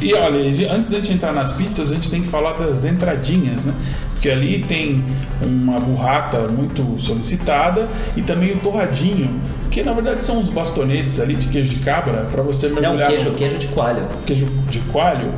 E 0.01 0.13
olha, 0.15 0.39
e 0.39 0.67
antes 0.67 0.89
da 0.91 0.97
gente 0.99 1.13
entrar 1.13 1.33
nas 1.33 1.53
pizzas, 1.53 1.91
a 1.91 1.95
gente 1.95 2.11
tem 2.11 2.23
que 2.23 2.29
falar 2.29 2.55
das 2.55 2.85
entradinhas, 2.85 3.65
né? 3.65 3.73
Porque 4.13 4.29
ali 4.31 4.65
tem 4.69 5.05
uma 5.41 5.79
burrata 5.81 6.39
muito 6.49 6.97
solicitada 6.99 7.89
e 8.17 8.23
também 8.23 8.53
o 8.53 8.59
torradinho, 8.59 9.41
que 9.71 9.83
na 9.83 9.93
verdade 9.93 10.25
são 10.25 10.41
os 10.41 10.49
bastonetes 10.49 11.19
ali 11.21 11.35
de 11.35 11.49
queijo 11.49 11.75
de 11.75 11.81
cabra 11.81 12.29
para 12.31 12.43
você 12.43 12.69
Não, 12.69 12.81
mergulhar 12.81 13.09
queijo, 13.09 13.31
no 13.31 13.35
queijo 13.35 13.59
de 13.59 13.67
coalho. 13.69 14.09
queijo 14.27 14.47
de 14.69 14.79
coalho. 14.81 15.33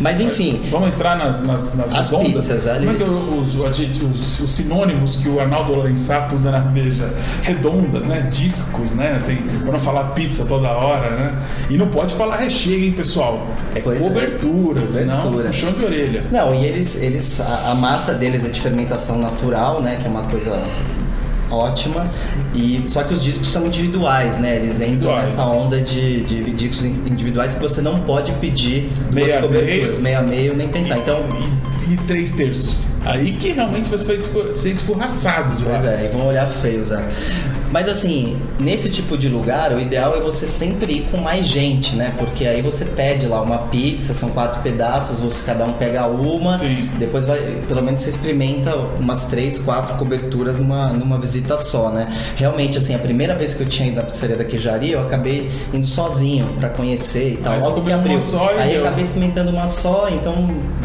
Mas 0.00 0.20
enfim, 0.20 0.60
Vamos 0.70 0.88
entrar 0.88 1.16
nas, 1.18 1.40
nas, 1.42 1.74
nas 1.74 1.92
As 1.92 2.10
redondas? 2.10 2.44
pizzas 2.46 2.66
ali. 2.66 2.86
Como 2.86 2.96
é 2.96 2.98
que 2.98 3.04
os, 3.04 3.54
os, 3.56 4.02
os- 4.02 4.40
os 4.40 4.50
sinônimos 4.50 5.16
que 5.16 5.28
o 5.28 5.38
Arnaldo 5.40 5.74
Lorenzato 5.74 6.34
usa 6.34 6.50
na 6.50 6.60
Veja? 6.60 7.12
Redondas, 7.42 8.04
né? 8.06 8.26
Discos, 8.30 8.92
né? 8.92 9.22
Tem, 9.26 9.36
pra 9.36 9.72
não 9.72 9.78
falar 9.80 10.04
pizza 10.14 10.44
toda 10.46 10.68
hora, 10.70 11.10
né? 11.10 11.38
E 11.68 11.76
não 11.76 11.88
pode 11.88 12.14
falar 12.14 12.36
recheio, 12.36 12.84
hein, 12.84 12.92
pessoal? 12.92 13.46
É 13.74 13.80
Pois 13.80 14.00
é. 14.00 14.02
cobertura, 14.02 14.86
senão 14.86 15.16
Cobertura. 15.22 15.48
puxão 15.48 15.72
de 15.72 15.84
orelha. 15.84 16.24
Não, 16.30 16.54
e 16.54 16.64
eles, 16.64 17.02
eles 17.02 17.40
a, 17.40 17.70
a 17.70 17.74
massa 17.74 18.14
deles 18.14 18.44
é 18.44 18.48
de 18.48 18.60
fermentação 18.60 19.18
natural, 19.18 19.82
né? 19.82 19.96
Que 20.00 20.06
é 20.06 20.10
uma 20.10 20.22
coisa 20.22 20.62
ótima. 21.50 22.06
E 22.54 22.82
só 22.86 23.02
que 23.02 23.14
os 23.14 23.22
discos 23.22 23.48
são 23.48 23.66
individuais, 23.66 24.38
né? 24.38 24.56
Eles 24.56 24.80
entram 24.80 25.14
nessa 25.16 25.44
onda 25.44 25.80
de, 25.80 26.24
de 26.24 26.50
discos 26.52 26.84
individuais 26.84 27.54
que 27.54 27.60
você 27.60 27.80
não 27.80 28.00
pode 28.00 28.32
pedir 28.34 28.90
duas 29.10 29.26
Meia 29.26 29.40
coberturas, 29.40 29.98
meia 29.98 30.22
meio 30.22 30.56
nem 30.56 30.68
pensar. 30.68 30.98
Então, 30.98 31.20
E, 31.88 31.94
e 31.94 31.96
três 31.98 32.30
terços. 32.32 32.86
Aí 33.04 33.32
que 33.32 33.50
realmente 33.52 33.88
você 33.88 34.06
vai 34.16 34.52
ser 34.52 34.70
escorraçado 34.70 35.56
de 35.56 35.64
lá. 35.64 35.70
pois 35.70 35.84
é, 35.84 36.04
e 36.06 36.16
vão 36.16 36.26
olhar 36.26 36.46
feio, 36.46 36.84
Zé. 36.84 37.02
Mas 37.70 37.88
assim, 37.88 38.36
nesse 38.58 38.90
tipo 38.90 39.16
de 39.16 39.28
lugar, 39.28 39.72
o 39.72 39.80
ideal 39.80 40.16
é 40.16 40.20
você 40.20 40.46
sempre 40.46 40.92
ir 40.94 41.08
com 41.10 41.18
mais 41.18 41.46
gente, 41.46 41.94
né? 41.94 42.12
Porque 42.18 42.44
aí 42.46 42.60
você 42.62 42.84
pede 42.84 43.26
lá 43.26 43.40
uma 43.40 43.58
pizza, 43.58 44.12
são 44.12 44.30
quatro 44.30 44.60
pedaços, 44.62 45.20
você 45.20 45.44
cada 45.44 45.64
um 45.64 45.74
pega 45.74 46.06
uma, 46.06 46.58
Sim. 46.58 46.88
depois 46.98 47.26
vai, 47.26 47.38
pelo 47.68 47.82
menos 47.82 48.00
você 48.00 48.10
experimenta 48.10 48.74
umas 48.98 49.26
três, 49.26 49.56
quatro 49.58 49.94
coberturas 49.94 50.58
numa, 50.58 50.88
numa 50.92 51.18
visita 51.18 51.56
só, 51.56 51.90
né? 51.90 52.06
Realmente, 52.36 52.76
assim, 52.78 52.94
a 52.94 52.98
primeira 52.98 53.34
vez 53.36 53.54
que 53.54 53.62
eu 53.62 53.68
tinha 53.68 53.88
ido 53.88 53.96
na 53.96 54.02
pizzaria 54.02 54.36
da 54.36 54.44
Queijaria, 54.44 54.94
eu 54.94 55.00
acabei 55.00 55.48
indo 55.72 55.86
sozinho 55.86 56.54
pra 56.58 56.68
conhecer 56.70 57.34
e 57.34 57.36
tal. 57.36 57.54
Você 57.54 57.66
Logo 57.68 57.82
que 57.82 57.92
abriu. 57.92 58.20
só 58.20 58.50
aí 58.58 58.74
eu 58.74 58.82
acabei 58.82 59.02
experimentando 59.02 59.50
uma 59.52 59.66
só, 59.66 60.08
então, 60.10 60.34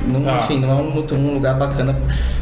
não, 0.08 0.22
Tá. 0.22 0.38
enfim, 0.44 0.60
não 0.60 0.70
é 0.70 0.74
um, 0.76 1.06
um 1.16 1.34
lugar 1.34 1.56
bacana 1.58 1.96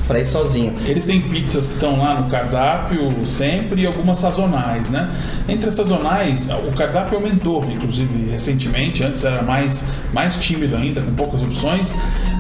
pra 0.08 0.20
ir 0.20 0.26
sozinho. 0.26 0.74
Eles 0.86 1.06
têm 1.06 1.22
pizzas 1.22 1.66
que 1.66 1.74
estão 1.76 1.98
lá 1.98 2.16
no 2.20 2.30
cardápio 2.30 3.14
sempre 3.26 3.84
e 3.84 3.86
algumas 3.86 4.20
sazonais, 4.34 4.90
né? 4.90 5.16
Entre 5.48 5.70
as 5.70 5.76
sazonais, 5.76 6.50
o 6.50 6.72
cardápio 6.72 7.18
aumentou, 7.18 7.64
inclusive 7.72 8.32
recentemente. 8.32 9.04
Antes 9.04 9.24
era 9.24 9.42
mais, 9.42 9.86
mais 10.12 10.36
tímido 10.36 10.76
ainda, 10.76 11.02
com 11.02 11.14
poucas 11.14 11.42
opções. 11.42 11.94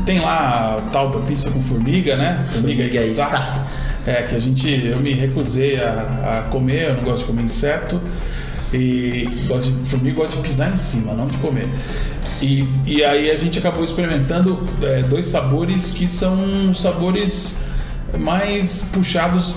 Tem 0.05 0.19
lá 0.19 0.77
a 0.77 0.81
tal 0.89 1.12
da 1.12 1.19
pizza 1.19 1.51
com 1.51 1.62
formiga, 1.62 2.15
né? 2.15 2.45
Formiga 2.51 2.83
içá. 2.83 3.65
É, 4.05 4.23
que 4.23 4.35
a 4.35 4.39
gente, 4.39 4.85
eu 4.85 5.00
me 5.00 5.13
recusei 5.13 5.79
a, 5.79 6.39
a 6.39 6.50
comer, 6.50 6.89
eu 6.89 6.95
não 6.95 7.03
gosto 7.03 7.19
de 7.19 7.25
comer 7.25 7.43
inseto. 7.43 8.01
E 8.73 9.29
gosto 9.47 9.71
de, 9.71 9.88
formiga 9.88 10.15
gosto 10.15 10.38
de 10.38 10.41
pisar 10.41 10.73
em 10.73 10.77
cima, 10.77 11.13
não 11.13 11.27
de 11.27 11.38
comer. 11.38 11.69
E, 12.41 12.67
e 12.85 13.03
aí 13.03 13.29
a 13.29 13.38
gente 13.38 13.59
acabou 13.59 13.83
experimentando 13.83 14.67
é, 14.81 15.03
dois 15.03 15.27
sabores 15.27 15.91
que 15.91 16.07
são 16.07 16.73
sabores 16.73 17.59
mais 18.17 18.81
puxados 18.91 19.53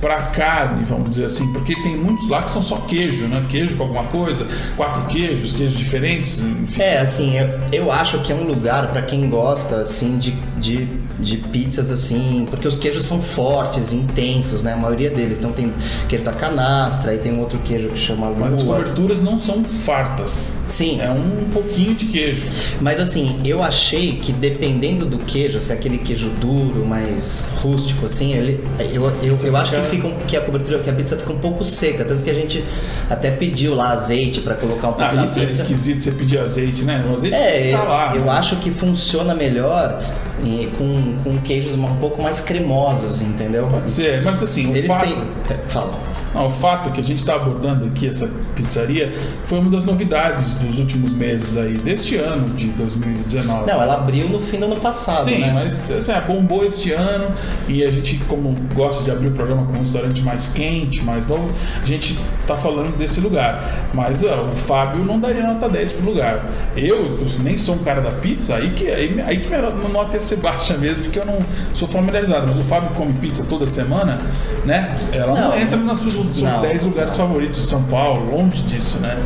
para 0.00 0.22
carne, 0.22 0.84
vamos 0.84 1.10
dizer 1.10 1.26
assim, 1.26 1.52
porque 1.52 1.74
tem 1.82 1.96
muitos 1.96 2.28
lá 2.28 2.42
que 2.42 2.50
são 2.50 2.62
só 2.62 2.76
queijo, 2.78 3.26
né? 3.26 3.44
Queijo 3.48 3.76
com 3.76 3.84
alguma 3.84 4.04
coisa, 4.04 4.46
quatro 4.76 5.02
queijos, 5.06 5.52
queijos 5.52 5.76
diferentes, 5.76 6.40
enfim. 6.40 6.80
É, 6.80 6.98
assim, 6.98 7.38
eu, 7.38 7.48
eu 7.72 7.92
acho 7.92 8.20
que 8.20 8.32
é 8.32 8.34
um 8.34 8.44
lugar 8.44 8.88
pra 8.88 9.02
quem 9.02 9.28
gosta, 9.28 9.76
assim, 9.76 10.18
de, 10.18 10.30
de, 10.58 10.88
de 11.20 11.36
pizzas, 11.36 11.90
assim, 11.90 12.46
porque 12.50 12.66
os 12.66 12.76
queijos 12.76 13.04
são 13.04 13.20
fortes, 13.20 13.92
intensos, 13.92 14.62
né? 14.62 14.72
A 14.72 14.76
maioria 14.76 15.10
deles. 15.10 15.38
Então 15.38 15.52
tem 15.52 15.72
queijo 16.08 16.24
da 16.24 16.32
canastra, 16.32 17.12
aí 17.12 17.18
tem 17.18 17.32
um 17.32 17.40
outro 17.40 17.58
queijo 17.60 17.88
que 17.90 17.98
chama 17.98 18.30
Mas 18.30 18.54
as 18.54 18.62
lua. 18.62 18.76
coberturas 18.76 19.20
não 19.20 19.38
são 19.38 19.62
fartas. 19.64 20.54
Sim, 20.66 21.00
É 21.00 21.10
um 21.10 21.48
pouquinho 21.52 21.94
de 21.94 22.06
queijo. 22.06 22.46
mas 22.80 22.98
assim, 23.00 23.40
eu 23.44 23.62
achei 23.62 24.16
que 24.16 24.32
dependendo 24.32 25.04
do 25.04 25.18
queijo, 25.18 25.60
se 25.60 25.72
é 25.72 25.74
aquele 25.74 25.98
queijo 25.98 26.30
duro, 26.40 26.84
mais 26.86 27.52
rústico, 27.62 28.06
assim, 28.06 28.32
ele, 28.32 28.64
eu, 28.92 29.04
eu, 29.22 29.36
eu 29.42 29.56
acho 29.56 29.72
que, 29.72 29.82
fica, 29.82 30.08
que 30.26 30.36
a 30.36 30.40
cobertura, 30.40 30.78
que 30.78 30.90
a 30.90 30.92
pizza 30.92 31.16
fica 31.16 31.32
um 31.32 31.38
pouco 31.38 31.64
seca, 31.64 32.04
tanto 32.04 32.22
que 32.22 32.30
a 32.30 32.34
gente 32.34 32.64
até 33.08 33.30
pediu 33.30 33.74
lá 33.74 33.90
azeite 33.92 34.40
pra 34.40 34.54
colocar 34.54 34.88
um 34.88 34.92
pouco 34.92 35.02
Ah, 35.10 35.12
na 35.12 35.24
isso 35.24 35.38
é 35.40 35.46
pizza. 35.46 35.62
esquisito 35.62 36.02
você 36.04 36.12
pedir 36.12 36.38
azeite, 36.38 36.84
né? 36.84 37.04
O 37.08 37.12
azeite 37.12 37.34
É, 37.36 37.72
tá 37.72 37.82
lá. 37.84 38.12
eu 38.16 38.24
mas- 38.24 38.38
acho 38.38 38.56
que 38.56 38.70
funciona 38.70 39.34
melhor 39.34 40.00
eh, 40.44 40.68
com, 40.76 41.22
com 41.22 41.38
queijos 41.38 41.76
um 41.76 41.96
pouco 41.96 42.22
mais 42.22 42.40
cremosos, 42.40 43.20
entendeu? 43.20 43.66
Pode 43.68 43.90
ser, 43.90 44.22
mas 44.22 44.42
assim, 44.42 44.66
o 44.66 44.76
Eles 44.76 44.86
fato... 44.86 45.06
têm. 45.06 45.16
é, 45.50 45.58
Fala. 45.68 46.10
Não, 46.34 46.46
o 46.46 46.50
fato 46.50 46.90
que 46.92 47.00
a 47.00 47.04
gente 47.04 47.18
está 47.18 47.34
abordando 47.34 47.86
aqui 47.86 48.06
essa 48.06 48.30
pizzaria 48.54 49.12
foi 49.42 49.58
uma 49.58 49.70
das 49.70 49.84
novidades 49.84 50.54
dos 50.54 50.78
últimos 50.78 51.12
meses 51.12 51.56
aí, 51.56 51.76
deste 51.78 52.16
ano 52.16 52.54
de 52.54 52.68
2019. 52.68 53.66
Não, 53.66 53.82
ela 53.82 53.94
abriu 53.94 54.28
no 54.28 54.38
fim 54.40 54.58
do 54.58 54.66
ano 54.66 54.76
passado, 54.76 55.24
Sim, 55.24 55.38
né? 55.38 55.50
mas 55.52 55.90
assim, 55.90 56.12
é, 56.12 56.20
bombou 56.20 56.64
este 56.64 56.92
ano 56.92 57.34
e 57.66 57.82
a 57.82 57.90
gente, 57.90 58.16
como 58.28 58.56
gosta 58.74 59.02
de 59.02 59.10
abrir 59.10 59.28
o 59.28 59.32
programa 59.32 59.66
com 59.66 59.72
um 59.72 59.80
restaurante 59.80 60.22
mais 60.22 60.46
quente, 60.48 61.02
mais 61.02 61.26
novo, 61.26 61.50
a 61.82 61.86
gente 61.86 62.16
tá 62.46 62.56
falando 62.56 62.96
desse 62.96 63.20
lugar. 63.20 63.88
Mas 63.92 64.22
ó, 64.22 64.44
o 64.44 64.56
Fábio 64.56 65.04
não 65.04 65.18
daria 65.18 65.42
nota 65.42 65.68
10 65.68 65.92
pro 65.92 66.06
lugar. 66.06 66.44
Eu, 66.76 67.18
eu 67.18 67.26
nem 67.42 67.58
sou 67.58 67.74
um 67.74 67.78
cara 67.78 68.00
da 68.00 68.12
pizza, 68.12 68.54
aí 68.54 68.70
que, 68.70 68.88
aí, 68.88 69.20
aí 69.26 69.38
que 69.38 69.48
minha 69.48 69.62
nota 69.92 70.16
ia 70.16 70.22
ser 70.30 70.36
baixa 70.36 70.76
mesmo, 70.76 71.04
porque 71.04 71.18
eu 71.18 71.26
não 71.26 71.40
sou 71.74 71.86
familiarizado. 71.88 72.46
Mas 72.46 72.58
o 72.58 72.62
Fábio 72.62 72.90
come 72.90 73.12
pizza 73.14 73.44
toda 73.48 73.66
semana, 73.66 74.20
né? 74.64 74.96
Ela 75.12 75.34
não, 75.38 75.48
Não. 75.50 75.58
entra 75.58 75.76
nos 75.76 76.00
seus 76.00 76.42
Não. 76.42 76.60
10 76.60 76.84
lugares 76.84 77.16
favoritos 77.16 77.60
de 77.62 77.66
São 77.66 77.82
Paulo, 77.84 78.34
longe 78.36 78.62
disso, 78.62 78.98
né? 78.98 79.18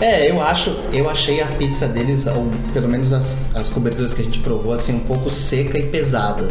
É, 0.00 0.30
eu 0.30 0.40
acho, 0.42 0.74
eu 0.92 1.10
achei 1.10 1.42
a 1.42 1.46
pizza 1.46 1.86
deles, 1.86 2.26
ou 2.26 2.50
pelo 2.72 2.88
menos 2.88 3.12
as, 3.12 3.36
as 3.54 3.68
coberturas 3.68 4.14
que 4.14 4.22
a 4.22 4.24
gente 4.24 4.38
provou, 4.38 4.72
assim, 4.72 4.94
um 4.96 5.00
pouco 5.00 5.28
seca 5.30 5.76
e 5.78 5.82
pesada. 5.82 6.48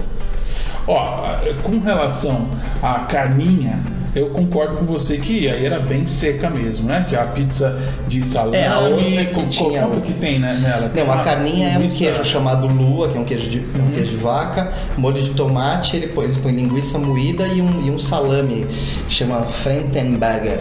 Ó, 0.88 1.20
com 1.64 1.80
relação 1.80 2.48
à 2.82 3.00
carninha, 3.02 3.80
eu 4.16 4.28
concordo 4.30 4.75
com 4.78 4.86
você 4.86 5.18
que 5.18 5.48
aí 5.48 5.66
era 5.66 5.80
bem 5.80 6.08
seca 6.08 6.50
mesmo, 6.50 6.88
né? 6.88 7.06
Que 7.08 7.16
a 7.16 7.25
pizza 7.25 7.78
de 8.08 8.25
salame, 8.25 8.58
É, 8.58 8.68
a 8.68 8.80
outra 8.80 9.25
que 9.25 9.48
tinha 9.48 9.82
quanto 9.84 9.98
o- 10.00 10.01
que 10.01 10.13
tem 10.13 10.39
né, 10.39 10.58
nela? 10.62 10.89
Tem 10.89 11.04
Não, 11.04 11.12
a 11.12 11.16
uma 11.16 11.24
carninha 11.24 11.70
é 11.70 11.78
um 11.78 11.88
queijo 11.88 12.25
chamado 12.25 12.68
lua, 12.68 13.08
que 13.10 13.18
é 13.18 13.22
um 13.22 13.24
queijo 13.25 13.50
de, 13.50 13.60
Uhum. 13.60 13.86
um 13.88 13.92
queijo 13.92 14.12
de 14.12 14.18
vaca, 14.18 14.72
molho 14.98 15.22
de 15.22 15.32
tomate, 15.32 15.96
ele 15.96 16.08
põe, 16.08 16.28
põem 16.36 16.56
linguiça 16.56 16.98
moída 16.98 17.48
e 17.48 17.62
um, 17.62 17.86
e 17.86 17.92
um 17.92 18.00
salame 18.00 18.66
que 19.08 19.13
chama 19.13 19.42
Frentenberger. 19.44 20.60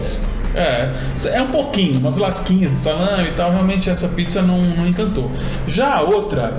É, 0.55 0.89
é 1.33 1.41
um 1.43 1.47
pouquinho, 1.51 1.99
umas 1.99 2.17
lasquinhas 2.17 2.71
de 2.71 2.77
salame 2.77 3.29
e 3.29 3.31
tal. 3.33 3.51
Realmente 3.51 3.89
essa 3.89 4.07
pizza 4.07 4.41
não, 4.41 4.57
não 4.57 4.87
encantou. 4.87 5.31
Já 5.67 5.95
a 5.97 6.01
outra, 6.01 6.57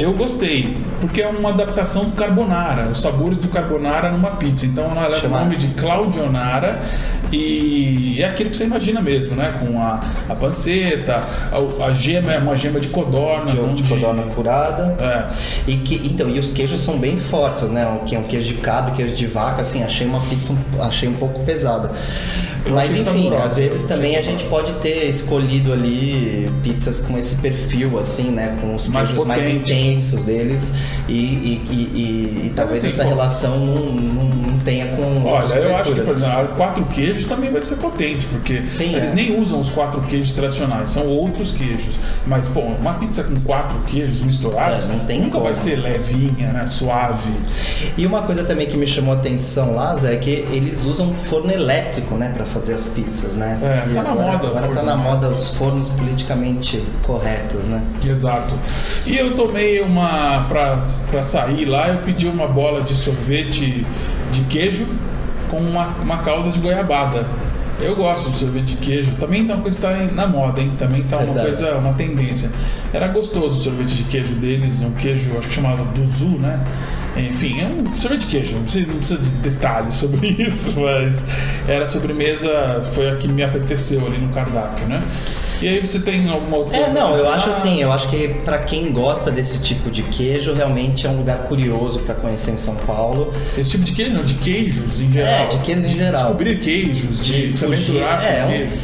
eu 0.00 0.12
gostei, 0.14 0.76
porque 1.00 1.20
é 1.22 1.28
uma 1.28 1.50
adaptação 1.50 2.04
do 2.04 2.12
carbonara, 2.12 2.88
os 2.88 3.00
sabores 3.00 3.38
do 3.38 3.48
carbonara 3.48 4.10
numa 4.10 4.30
pizza. 4.32 4.66
Então 4.66 4.84
ela 4.84 5.06
leva 5.06 5.22
Chama- 5.22 5.36
o 5.38 5.40
nome 5.40 5.56
de 5.56 5.68
Claudionara 5.68 6.82
e 7.32 8.22
é 8.22 8.26
aquilo 8.26 8.50
que 8.50 8.56
você 8.56 8.64
imagina 8.64 9.00
mesmo, 9.00 9.34
né? 9.36 9.54
Com 9.60 9.80
a, 9.80 10.00
a 10.28 10.34
panceta, 10.34 11.24
a, 11.52 11.84
a 11.86 11.92
gema 11.92 12.32
é 12.32 12.38
uma 12.38 12.56
gema 12.56 12.80
de 12.80 12.88
codorna, 12.88 13.50
de, 13.50 13.56
não 13.56 13.74
de 13.74 13.82
codorna 13.82 14.22
curada. 14.34 14.96
É. 15.00 15.70
E 15.70 15.76
que, 15.76 15.94
então, 16.06 16.28
e 16.28 16.38
os 16.38 16.50
queijos 16.50 16.80
são 16.80 16.98
bem 16.98 17.16
fortes, 17.18 17.68
né? 17.68 18.00
Que 18.06 18.16
é 18.16 18.18
um 18.18 18.24
queijo 18.24 18.48
de 18.48 18.54
cabra, 18.60 18.90
queijo 18.92 19.14
de 19.14 19.26
vaca, 19.26 19.62
assim, 19.62 19.82
achei 19.82 20.06
uma 20.06 20.20
pizza, 20.20 20.52
um- 20.52 20.82
achei 20.82 21.08
um 21.08 21.14
pouco 21.14 21.40
pesada. 21.44 21.90
Eu 22.66 22.72
Mas 22.74 22.90
achei 22.90 23.00
enfim, 23.00 23.22
saborosa, 23.24 23.46
às 23.46 23.56
vezes 23.56 23.84
também 23.84 24.16
a 24.16 24.20
achei 24.20 24.32
gente 24.32 24.44
pode 24.44 24.72
ter 24.74 25.06
escolhido 25.08 25.72
ali 25.72 26.50
pizzas 26.62 27.00
com 27.00 27.16
esse 27.16 27.36
perfil, 27.36 27.98
assim, 27.98 28.30
né? 28.30 28.58
Com 28.60 28.74
os 28.74 28.90
Mais 28.90 29.08
queijos 29.08 29.26
mais 29.26 29.48
intensos 29.48 30.24
deles 30.24 30.74
e, 31.08 31.12
e, 31.14 31.62
e, 31.70 32.46
e- 32.46 32.52
talvez 32.54 32.80
assim, 32.84 32.88
essa 32.92 33.02
relação 33.04 33.58
não, 33.58 33.86
não, 33.94 34.24
não 34.24 34.58
tenha 34.58 34.88
com 34.88 35.24
Olha, 35.26 35.54
eu 35.54 35.74
acho 35.74 35.94
que 35.94 36.00
por 36.02 36.14
exemplo, 36.16 36.26
a 36.26 36.44
quatro 36.48 36.84
queijos 36.84 37.19
também 37.26 37.50
vai 37.52 37.62
ser 37.62 37.76
potente, 37.76 38.26
porque 38.26 38.64
Sim, 38.64 38.94
eles 38.94 39.12
é. 39.12 39.14
nem 39.14 39.40
usam 39.40 39.60
os 39.60 39.70
quatro 39.70 40.00
queijos 40.02 40.32
tradicionais, 40.32 40.90
são 40.90 41.06
outros 41.06 41.50
queijos. 41.50 41.98
Mas, 42.26 42.48
pô, 42.48 42.60
uma 42.60 42.94
pizza 42.94 43.24
com 43.24 43.34
quatro 43.40 43.78
queijos 43.86 44.20
misturados 44.22 44.84
É, 44.84 44.88
não 44.88 45.00
tem 45.00 45.18
nunca 45.20 45.32
como. 45.32 45.44
vai 45.44 45.54
ser 45.54 45.76
levinha, 45.76 46.52
né? 46.52 46.66
Suave. 46.66 47.30
E 47.96 48.06
uma 48.06 48.22
coisa 48.22 48.44
também 48.44 48.66
que 48.66 48.76
me 48.76 48.86
chamou 48.86 49.14
a 49.14 49.16
atenção 49.16 49.74
lá, 49.74 49.94
Zé, 49.94 50.14
é 50.14 50.16
que 50.16 50.30
eles 50.30 50.84
usam 50.84 51.12
forno 51.14 51.50
elétrico, 51.52 52.14
né, 52.16 52.32
para 52.34 52.44
fazer 52.44 52.74
as 52.74 52.86
pizzas, 52.86 53.36
né? 53.36 53.58
É, 53.62 53.90
E 53.90 53.94
tá 53.94 54.02
na 54.02 54.10
agora, 54.10 54.32
moda 54.32 54.46
o 54.46 54.50
Agora 54.58 54.74
tá 54.74 54.82
na 54.82 54.96
moda 54.96 55.28
os 55.28 55.50
fornos 55.50 55.88
politicamente 55.90 56.84
corretos, 57.06 57.66
né? 57.68 57.82
Exato. 58.04 58.58
E 59.06 59.16
eu 59.16 59.34
tomei 59.36 59.80
uma. 59.80 60.46
Pra, 60.48 60.82
pra 61.10 61.22
sair 61.22 61.64
lá, 61.64 61.88
eu 61.88 61.98
pedi 61.98 62.26
uma 62.26 62.46
bola 62.48 62.82
de 62.82 62.94
sorvete 62.94 63.86
de 64.32 64.40
queijo 64.44 64.86
com 65.50 65.58
uma, 65.58 65.88
uma 66.02 66.18
calda 66.18 66.50
de 66.50 66.60
goiabada. 66.60 67.26
Eu 67.80 67.96
gosto 67.96 68.30
de 68.30 68.38
sorvete 68.38 68.74
de 68.74 68.76
queijo. 68.76 69.12
Também 69.12 69.40
é 69.40 69.54
uma 69.54 69.62
coisa 69.62 69.76
que 69.76 69.82
tá 69.82 69.92
na 70.12 70.26
moda, 70.26 70.60
hein? 70.60 70.72
Também 70.78 71.02
tá 71.02 71.18
uma 71.18 71.42
coisa, 71.42 71.76
uma 71.76 71.94
tendência. 71.94 72.50
Era 72.92 73.08
gostoso 73.08 73.58
o 73.58 73.62
sorvete 73.62 73.96
de 73.96 74.04
queijo 74.04 74.34
deles, 74.34 74.82
um 74.82 74.90
queijo, 74.92 75.36
acho 75.38 75.48
que 75.48 75.54
chamado 75.54 75.84
Duzu, 75.94 76.38
né? 76.38 76.60
Enfim, 77.16 77.60
é 77.60 77.66
um 77.66 77.96
sorvete 77.96 78.20
de 78.20 78.26
queijo, 78.26 78.56
não 78.56 78.62
precisa, 78.62 78.86
não 78.86 78.96
precisa 78.96 79.20
de 79.20 79.30
detalhes 79.30 79.94
sobre 79.94 80.28
isso, 80.38 80.78
mas 80.78 81.24
era 81.66 81.84
a 81.84 81.88
sobremesa, 81.88 82.88
foi 82.94 83.10
a 83.10 83.16
que 83.16 83.26
me 83.26 83.42
apeteceu 83.42 84.06
ali 84.06 84.18
no 84.18 84.28
cardápio, 84.28 84.86
né? 84.86 85.02
E 85.60 85.68
aí 85.68 85.78
você 85.86 85.98
tem 86.00 86.28
alguma 86.30 86.56
outra 86.58 86.74
É, 86.74 86.78
coisa 86.84 86.92
pra 86.92 87.00
não, 87.02 87.16
eu 87.16 87.28
acho 87.28 87.50
assim, 87.50 87.80
eu 87.82 87.92
acho 87.92 88.08
que 88.08 88.28
pra 88.44 88.58
quem 88.58 88.92
gosta 88.92 89.30
desse 89.30 89.60
tipo 89.62 89.90
de 89.90 90.02
queijo, 90.04 90.54
realmente 90.54 91.06
é 91.06 91.10
um 91.10 91.18
lugar 91.18 91.38
curioso 91.44 92.00
pra 92.00 92.14
conhecer 92.14 92.52
em 92.52 92.56
São 92.56 92.74
Paulo. 92.76 93.32
Esse 93.58 93.72
tipo 93.72 93.84
de 93.84 93.92
queijo, 93.92 94.12
não, 94.12 94.24
de 94.24 94.34
queijos 94.34 95.00
em 95.00 95.10
geral. 95.10 95.32
É, 95.32 95.46
de 95.46 95.58
queijos 95.58 95.84
em 95.84 95.88
geral. 95.96 96.12
Descobrir 96.12 96.58
queijos, 96.60 97.20
de, 97.20 97.52
se 97.52 97.66
fugir. 97.66 98.02
aventurar 98.02 98.24
é, 98.24 98.40
com 98.40 98.46
um- 98.46 98.50
queijos. 98.50 98.78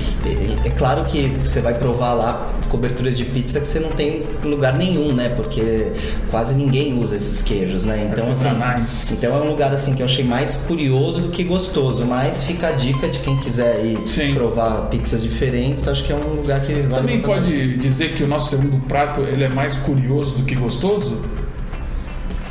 é, 0.64 0.68
é 0.68 0.70
claro 0.70 1.04
que 1.04 1.28
você 1.42 1.60
vai 1.60 1.74
provar 1.74 2.12
lá 2.12 2.46
coberturas 2.68 3.16
de 3.16 3.24
pizza 3.24 3.60
que 3.60 3.66
você 3.66 3.80
não 3.80 3.90
tem 3.90 4.22
em 4.44 4.48
lugar 4.48 4.74
nenhum, 4.74 5.12
né? 5.12 5.28
Porque 5.30 5.92
quase 6.30 6.54
ninguém 6.54 6.98
usa 6.98 7.16
esses 7.16 7.42
queijos, 7.42 7.84
né? 7.84 8.08
Então, 8.12 8.24
assim, 8.30 8.46
Artesanais. 8.46 9.12
então 9.12 9.36
é 9.36 9.42
um 9.42 9.48
lugar 9.50 9.72
assim 9.72 9.94
que 9.94 10.02
eu 10.02 10.06
achei 10.06 10.24
mais 10.24 10.56
curioso 10.58 11.20
do 11.22 11.28
que 11.28 11.42
gostoso, 11.44 12.04
mas 12.04 12.44
fica 12.44 12.68
a 12.68 12.72
dica 12.72 13.08
de 13.08 13.18
quem 13.20 13.36
quiser 13.38 13.84
ir 13.84 13.98
Sim. 14.08 14.34
provar 14.34 14.88
pizzas 14.88 15.22
diferentes, 15.22 15.86
acho 15.88 16.04
que 16.04 16.12
é 16.12 16.16
um 16.16 16.34
lugar 16.34 16.60
que 16.60 16.72
vale 16.72 16.88
Também 16.94 17.20
pode 17.20 17.76
dizer 17.76 18.14
que 18.14 18.22
o 18.22 18.28
nosso 18.28 18.50
segundo 18.50 18.78
prato 18.86 19.20
ele 19.22 19.44
é 19.44 19.48
mais 19.48 19.74
curioso 19.74 20.36
do 20.36 20.42
que 20.44 20.54
gostoso? 20.54 21.20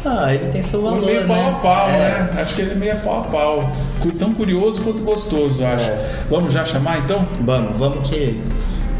Ah, 0.07 0.31
ele 0.33 0.51
tem 0.51 0.61
seu 0.61 0.83
valor, 0.83 1.03
meio 1.03 1.25
pau 1.27 1.35
né? 1.35 1.47
a 1.49 1.51
pau, 1.53 1.89
É. 1.89 1.91
né? 1.91 2.41
Acho 2.41 2.53
que 2.55 2.61
ele 2.61 2.71
é 2.73 2.75
meio 2.75 2.95
pau 2.97 3.21
a 3.21 3.23
pau. 3.23 3.71
Tão 4.19 4.35
curioso 4.35 4.81
quanto 4.81 5.01
gostoso, 5.01 5.65
acho. 5.65 5.89
É. 5.89 6.19
Vamos 6.29 6.53
já 6.53 6.63
chamar 6.63 6.99
então? 6.99 7.25
Vamos, 7.43 7.75
vamos 7.79 8.07
que 8.07 8.39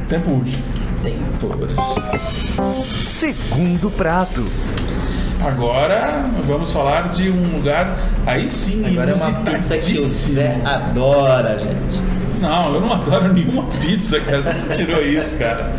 Tempo 0.10 0.32
urge. 0.32 0.58
Segundo 3.04 3.90
prato. 3.90 4.46
Agora 5.46 6.26
vamos 6.48 6.72
falar 6.72 7.10
de 7.10 7.30
um 7.30 7.58
lugar 7.58 7.98
aí 8.26 8.50
sim, 8.50 8.84
Agora 8.86 9.12
é 9.12 9.14
uma 9.14 9.32
pizza 9.44 9.78
que 9.78 10.00
o 10.00 10.06
Zé 10.08 10.60
adora, 10.66 11.60
gente. 11.60 12.02
Não, 12.42 12.74
eu 12.74 12.82
não 12.82 12.94
adoro 12.94 13.34
nenhuma 13.34 13.64
pizza, 13.82 14.20
cara. 14.22 14.42
Você 14.42 14.86
tirou 14.86 15.02
isso, 15.02 15.38
cara. 15.38 15.74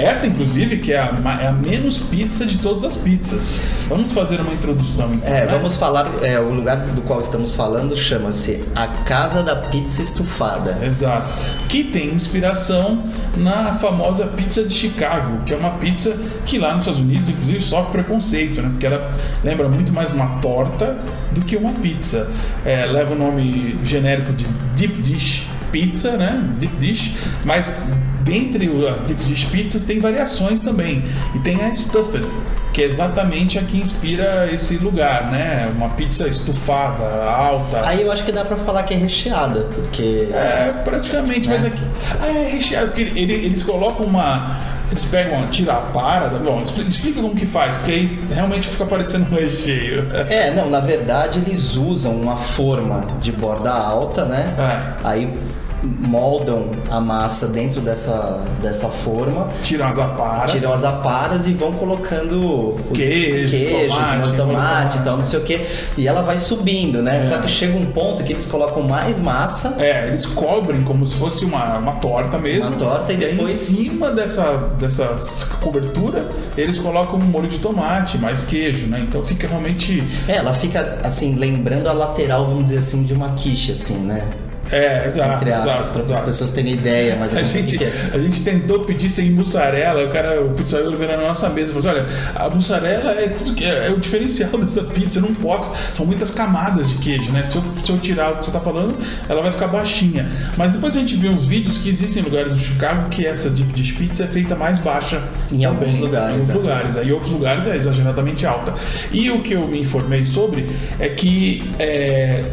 Essa, 0.00 0.26
inclusive, 0.26 0.78
que 0.78 0.92
é 0.92 0.98
a, 0.98 1.38
é 1.42 1.46
a 1.46 1.52
menos 1.52 1.98
pizza 1.98 2.46
de 2.46 2.58
todas 2.58 2.84
as 2.84 2.96
pizzas. 2.96 3.54
Vamos 3.88 4.12
fazer 4.12 4.40
uma 4.40 4.52
introdução, 4.52 5.14
então. 5.14 5.28
É, 5.28 5.46
né? 5.46 5.46
vamos 5.46 5.76
falar. 5.76 6.10
É, 6.22 6.38
o 6.40 6.52
lugar 6.52 6.78
do 6.78 7.02
qual 7.02 7.20
estamos 7.20 7.54
falando 7.54 7.96
chama-se 7.96 8.64
A 8.74 8.86
Casa 8.86 9.42
da 9.42 9.56
Pizza 9.56 10.02
Estufada. 10.02 10.78
Exato. 10.82 11.34
Que 11.68 11.84
tem 11.84 12.14
inspiração 12.14 13.02
na 13.36 13.74
famosa 13.74 14.26
pizza 14.26 14.64
de 14.64 14.74
Chicago, 14.74 15.44
que 15.44 15.52
é 15.52 15.56
uma 15.56 15.70
pizza 15.72 16.16
que 16.46 16.58
lá 16.58 16.70
nos 16.70 16.80
Estados 16.80 17.00
Unidos, 17.00 17.28
inclusive, 17.28 17.60
sofre 17.60 17.92
preconceito, 17.92 18.60
né? 18.62 18.68
Porque 18.70 18.86
ela 18.86 19.12
lembra 19.44 19.68
muito 19.68 19.92
mais 19.92 20.12
uma 20.12 20.38
torta 20.40 20.96
do 21.32 21.42
que 21.42 21.56
uma 21.56 21.72
pizza. 21.74 22.30
É, 22.64 22.86
leva 22.86 23.14
o 23.14 23.18
nome 23.18 23.78
genérico 23.82 24.32
de 24.32 24.44
Deep 24.74 25.02
Dish 25.02 25.46
Pizza, 25.70 26.16
né? 26.16 26.42
Deep 26.58 26.76
Dish, 26.76 27.14
mas 27.44 27.76
dentre 28.22 28.68
as 28.88 29.00
Deep 29.02 29.22
Dish 29.24 29.44
Pizzas 29.44 29.82
tem 29.82 29.98
variações 29.98 30.60
também. 30.60 31.04
E 31.34 31.38
tem 31.40 31.60
a 31.62 31.74
Stuffed, 31.74 32.26
que 32.72 32.82
é 32.82 32.84
exatamente 32.86 33.58
a 33.58 33.62
que 33.62 33.78
inspira 33.78 34.48
esse 34.52 34.76
lugar, 34.76 35.30
né? 35.30 35.70
Uma 35.76 35.88
pizza 35.90 36.28
estufada, 36.28 37.04
alta. 37.24 37.86
Aí 37.86 38.02
eu 38.02 38.12
acho 38.12 38.24
que 38.24 38.32
dá 38.32 38.44
pra 38.44 38.56
falar 38.56 38.82
que 38.84 38.94
é 38.94 38.96
recheada, 38.96 39.60
porque. 39.74 40.28
É, 40.32 40.72
praticamente, 40.84 41.48
mas 41.48 41.64
aqui. 41.64 41.82
Ah, 42.20 42.26
é 42.28 42.48
recheado, 42.50 42.88
porque 42.88 43.02
ele- 43.02 43.20
ele- 43.20 43.46
eles 43.46 43.62
colocam 43.62 44.06
uma. 44.06 44.58
Eles 44.90 45.04
pegam, 45.04 45.46
tiram 45.50 45.74
a 45.74 45.80
para. 45.82 46.28
Bom, 46.40 46.62
expli- 46.62 46.84
explica 46.84 47.20
como 47.22 47.32
que 47.36 47.46
faz, 47.46 47.76
porque 47.76 47.92
aí 47.92 48.18
realmente 48.34 48.66
fica 48.68 48.84
parecendo 48.84 49.26
um 49.30 49.36
recheio. 49.38 50.04
É, 50.28 50.50
não, 50.52 50.68
na 50.68 50.80
verdade 50.80 51.38
eles 51.38 51.76
usam 51.76 52.12
uma 52.20 52.36
forma 52.36 53.06
de 53.20 53.30
borda 53.30 53.70
alta, 53.70 54.24
né? 54.24 54.52
É. 54.58 55.06
Aí 55.06 55.32
moldam 55.82 56.70
a 56.90 57.00
massa 57.00 57.48
dentro 57.48 57.80
dessa, 57.80 58.44
dessa 58.62 58.88
forma, 58.88 59.48
Tiram 59.62 59.86
as 59.86 59.98
aparas. 59.98 60.50
tiram 60.50 60.72
as 60.72 60.84
aparas 60.84 61.48
e 61.48 61.52
vão 61.52 61.72
colocando 61.72 62.74
os 62.90 62.98
Queijo, 62.98 63.56
queijos, 63.56 63.88
tomate, 63.88 64.10
molho 64.18 64.22
de 64.30 64.36
tomate 64.36 64.36
tomate. 64.36 64.98
e 64.98 65.00
tal, 65.02 65.16
não 65.16 65.24
sei 65.24 65.38
o 65.38 65.42
que. 65.42 65.60
E 65.96 66.06
ela 66.08 66.22
vai 66.22 66.38
subindo, 66.38 67.02
né? 67.02 67.18
É. 67.18 67.22
Só 67.22 67.38
que 67.38 67.48
chega 67.48 67.76
um 67.78 67.86
ponto 67.86 68.22
que 68.22 68.32
eles 68.32 68.46
colocam 68.46 68.82
mais 68.82 69.18
massa. 69.18 69.76
É, 69.78 70.06
eles 70.08 70.26
cobrem 70.26 70.82
como 70.82 71.06
se 71.06 71.16
fosse 71.16 71.44
uma, 71.44 71.78
uma 71.78 71.92
torta 71.96 72.38
mesmo. 72.38 72.68
Uma 72.68 72.76
torta 72.76 73.12
e 73.12 73.24
aí 73.24 73.32
depois- 73.32 73.50
em 73.50 73.54
cima 73.76 74.10
dessa, 74.10 74.42
dessa 74.78 75.06
cobertura, 75.60 76.30
eles 76.56 76.78
colocam 76.78 77.18
um 77.18 77.24
molho 77.24 77.48
de 77.48 77.58
tomate, 77.58 78.18
mais 78.18 78.42
queijo, 78.44 78.86
né? 78.86 79.00
Então 79.00 79.22
fica 79.22 79.46
realmente. 79.48 80.02
É, 80.28 80.36
ela 80.36 80.52
fica 80.52 80.98
assim, 81.02 81.34
lembrando 81.34 81.88
a 81.88 81.92
lateral, 81.92 82.46
vamos 82.46 82.64
dizer 82.64 82.78
assim, 82.78 83.02
de 83.02 83.12
uma 83.12 83.30
quiche, 83.32 83.72
assim, 83.72 83.94
né? 83.98 84.22
É, 84.72 85.06
exato. 85.06 85.36
Entre 85.36 85.52
aspas, 85.52 85.88
para 85.90 86.14
as 86.14 86.20
pessoas 86.20 86.50
terem 86.50 86.74
ideia, 86.74 87.16
mas 87.18 87.34
A 87.34 87.42
gente, 87.42 87.76
que 87.76 87.84
é. 87.84 88.10
a 88.12 88.18
gente 88.18 88.42
tentou 88.42 88.80
pedir 88.84 89.08
sem 89.08 89.30
mussarela, 89.30 90.04
o 90.04 90.10
cara, 90.10 90.40
o 90.42 90.54
pizzaiolo 90.54 90.96
veio 90.96 91.10
na 91.10 91.16
nossa 91.18 91.48
mesa 91.48 91.72
e 91.72 91.82
falou 91.82 92.00
assim, 92.00 92.08
olha, 92.08 92.36
a 92.36 92.48
mussarela 92.50 93.12
é 93.12 93.28
tudo 93.28 93.54
que 93.54 93.64
é, 93.64 93.88
é 93.88 93.90
o 93.90 93.98
diferencial 93.98 94.50
dessa 94.58 94.82
pizza, 94.84 95.18
eu 95.18 95.22
não 95.22 95.34
posso, 95.34 95.72
são 95.92 96.06
muitas 96.06 96.30
camadas 96.30 96.90
de 96.90 96.96
queijo, 96.98 97.32
né? 97.32 97.44
Se 97.44 97.56
eu, 97.56 97.64
se 97.84 97.90
eu 97.90 97.98
tirar 97.98 98.32
o 98.32 98.36
que 98.38 98.46
você 98.46 98.52
tá 98.52 98.60
falando, 98.60 98.96
ela 99.28 99.42
vai 99.42 99.50
ficar 99.52 99.68
baixinha. 99.68 100.30
Mas 100.56 100.72
depois 100.72 100.96
a 100.96 101.00
gente 101.00 101.16
vê 101.16 101.28
uns 101.28 101.44
vídeos 101.44 101.78
que 101.78 101.88
existem 101.88 102.22
lugares 102.22 102.52
no 102.52 102.58
Chicago 102.58 103.08
que 103.10 103.26
essa 103.26 103.50
deep 103.50 103.72
dish 103.72 103.92
pizza 103.92 104.24
é 104.24 104.26
feita 104.26 104.54
mais 104.54 104.78
baixa. 104.78 105.22
Em 105.50 105.64
alguns 105.64 105.98
lugares, 105.98 106.30
Em 106.30 106.32
alguns 106.34 106.48
né? 106.48 106.54
lugares. 106.54 106.96
Aí 106.96 107.12
outros 107.12 107.32
lugares 107.32 107.66
é 107.66 107.76
exageradamente 107.76 108.46
alta. 108.46 108.72
E 109.10 109.30
o 109.30 109.42
que 109.42 109.54
eu 109.54 109.66
me 109.66 109.80
informei 109.80 110.24
sobre 110.24 110.68
é 110.98 111.08
que 111.08 111.70
é, 111.78 112.44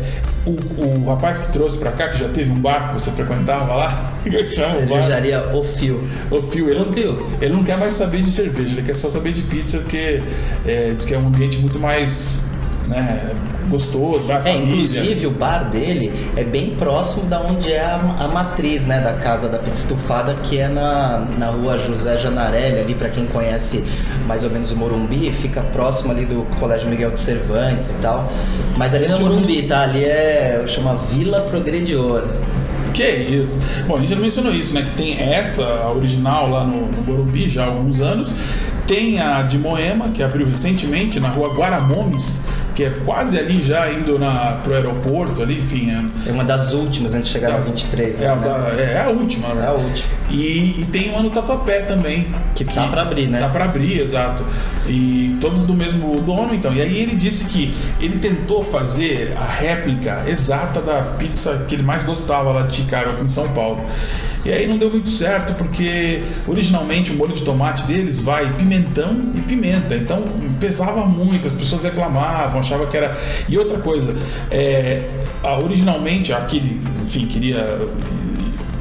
o, 0.49 1.03
o 1.03 1.05
rapaz 1.09 1.39
que 1.39 1.51
trouxe 1.51 1.77
pra 1.77 1.91
cá, 1.91 2.10
que 2.10 2.17
já 2.17 2.29
teve 2.29 2.51
um 2.51 2.60
bar 2.60 2.89
que 2.89 2.93
você 3.01 3.12
frequentava 3.12 3.73
lá, 3.73 4.13
que 4.23 4.49
chama. 4.49 4.69
Cervejaria 4.69 5.43
O 5.53 5.63
Fio. 5.63 6.07
O 6.31 6.41
Fio, 6.41 6.69
ele, 6.69 6.86
Fio. 6.93 7.27
ele 7.41 7.53
não 7.53 7.63
quer 7.63 7.77
mais 7.77 7.95
saber 7.95 8.21
de 8.21 8.31
cerveja, 8.31 8.73
ele 8.73 8.83
quer 8.83 8.95
só 8.95 9.10
saber 9.10 9.33
de 9.33 9.41
pizza, 9.43 9.79
porque 9.79 10.21
é, 10.65 10.93
diz 10.95 11.05
que 11.05 11.13
é 11.13 11.17
um 11.17 11.27
ambiente 11.27 11.57
muito 11.57 11.79
mais 11.79 12.41
né, 12.88 13.32
gostoso, 13.69 14.26
vai 14.26 14.38
É, 14.38 14.41
família. 14.41 14.73
inclusive 14.73 15.28
o 15.28 15.32
bar 15.32 15.69
dele 15.69 16.12
é 16.36 16.43
bem 16.43 16.76
próximo 16.78 17.26
da 17.26 17.41
onde 17.41 17.71
é 17.71 17.82
a, 17.82 17.95
a 18.19 18.28
matriz, 18.28 18.86
né, 18.86 19.02
da 19.02 19.13
casa 19.13 19.50
da 19.50 19.60
pizza 19.60 19.82
estufada, 19.84 20.34
que 20.43 20.58
é 20.58 20.67
na, 20.67 21.26
na 21.38 21.47
rua 21.47 21.78
José 21.78 22.17
Janarelli, 22.17 22.80
ali 22.80 22.95
para 22.95 23.10
quem 23.10 23.26
conhece 23.26 23.84
mais 24.26 24.43
ou 24.43 24.50
menos 24.50 24.71
o 24.71 24.76
Morumbi, 24.78 25.32
fica 25.34 25.62
próximo 25.62 26.12
ali 26.12 26.26
do 26.26 26.45
Colégio 26.60 26.88
Miguel 26.89 27.12
de 27.12 27.19
Cervantes 27.19 27.89
e 27.89 27.95
tal. 27.95 28.32
Mas 28.78 28.93
ali 28.93 29.08
não 29.08 29.17
é 29.17 29.19
Morumbi, 29.19 29.63
tá? 29.63 29.82
Ali 29.82 30.06
é 30.06 30.63
chama 30.67 30.95
Vila 31.12 31.41
Progredior. 31.41 32.23
Que 32.93 33.04
é 33.04 33.15
isso? 33.17 33.60
Bom, 33.86 33.97
a 33.97 34.00
gente 34.00 34.10
já 34.10 34.15
mencionou 34.15 34.52
isso, 34.52 34.73
né? 34.73 34.82
Que 34.82 34.91
tem 34.91 35.19
essa, 35.21 35.63
a 35.63 35.91
original 35.91 36.50
lá 36.50 36.63
no, 36.63 36.88
no 36.88 37.04
Morumbi 37.04 37.50
já 37.50 37.63
há 37.63 37.67
alguns 37.67 38.02
anos. 38.02 38.32
Tem 38.88 39.19
a 39.19 39.41
de 39.41 39.58
Moema, 39.58 40.10
que 40.10 40.23
abriu 40.23 40.47
recentemente 40.47 41.19
na 41.19 41.28
rua 41.28 41.54
Guaramomes, 41.54 42.45
que 42.73 42.84
é 42.86 42.89
quase 43.06 43.38
ali 43.38 43.62
já 43.62 43.91
indo 43.91 44.17
na, 44.17 44.60
pro 44.63 44.73
aeroporto 44.73 45.41
ali, 45.41 45.60
enfim. 45.60 45.91
É, 46.26 46.30
É 46.30 46.32
uma 46.32 46.45
das 46.45 46.71
últimas 46.73 47.13
antes 47.13 47.28
de 47.28 47.34
chegar 47.34 47.50
na 47.52 47.58
é, 47.58 47.62
23, 47.62 48.19
é, 48.21 48.28
a 48.28 48.36
né? 48.36 48.47
da- 48.47 48.82
é 48.82 49.02
a 49.02 49.10
última, 49.10 49.54
né? 49.54 49.63
É 49.65 49.67
a 49.67 49.71
última. 49.73 50.08
E, 50.30 50.82
e 50.82 50.88
tem 50.91 51.10
uma 51.10 51.21
no 51.21 51.30
Tatuapé 51.32 51.82
também. 51.82 52.28
Que 52.56 52.63
tá 52.63 52.88
pra 52.88 53.02
abrir, 53.02 53.28
né? 53.28 53.39
Tá 53.39 53.50
pra 53.50 53.65
abrir, 53.65 54.00
exato. 54.00 54.45
E 54.88 55.38
todos 55.41 55.63
do 55.65 55.73
mesmo 55.73 56.21
dono, 56.21 56.54
então. 56.56 56.73
E 56.73 56.82
aí 56.82 56.97
ele 56.97 57.15
disse 57.15 57.43
que 57.45 57.76
ele 58.00 58.17
tentou 58.19 58.63
fazer 58.63 59.34
a 59.38 59.43
réplica 59.45 60.23
exata 60.28 60.82
da 60.82 61.02
pizza 61.17 61.65
que 61.67 61.76
ele 61.76 61.84
mais 61.84 62.04
gostava 62.04 62.52
lá 62.52 62.62
de 62.63 62.76
Chicago, 62.78 63.12
aqui 63.12 63.23
em 63.23 63.28
São 63.30 63.50
Paulo. 63.50 63.86
E 64.47 64.53
aí 64.53 64.65
não 64.65 64.77
deu 64.77 64.89
muito 64.89 65.10
certo, 65.10 65.53
porque 65.55 66.23
originalmente 66.47 67.12
o 67.12 67.15
molho 67.15 67.33
de 67.33 67.43
tomate 67.43 67.86
deles 67.86 68.17
vai 68.21 68.55
pimentão 68.55 69.33
e 69.36 69.41
pimenta. 69.41 69.93
Então 69.93 70.23
pesava 70.57 71.05
muito, 71.05 71.47
as 71.47 71.53
pessoas 71.53 71.83
reclamavam, 71.83 72.62
achavam 72.62 72.88
que 72.88 72.95
era. 72.95 73.17
E 73.49 73.57
outra 73.57 73.77
coisa, 73.79 74.15
é, 74.49 75.03
originalmente 75.62 76.31
aquele, 76.31 76.79
enfim, 77.03 77.27
queria 77.27 77.77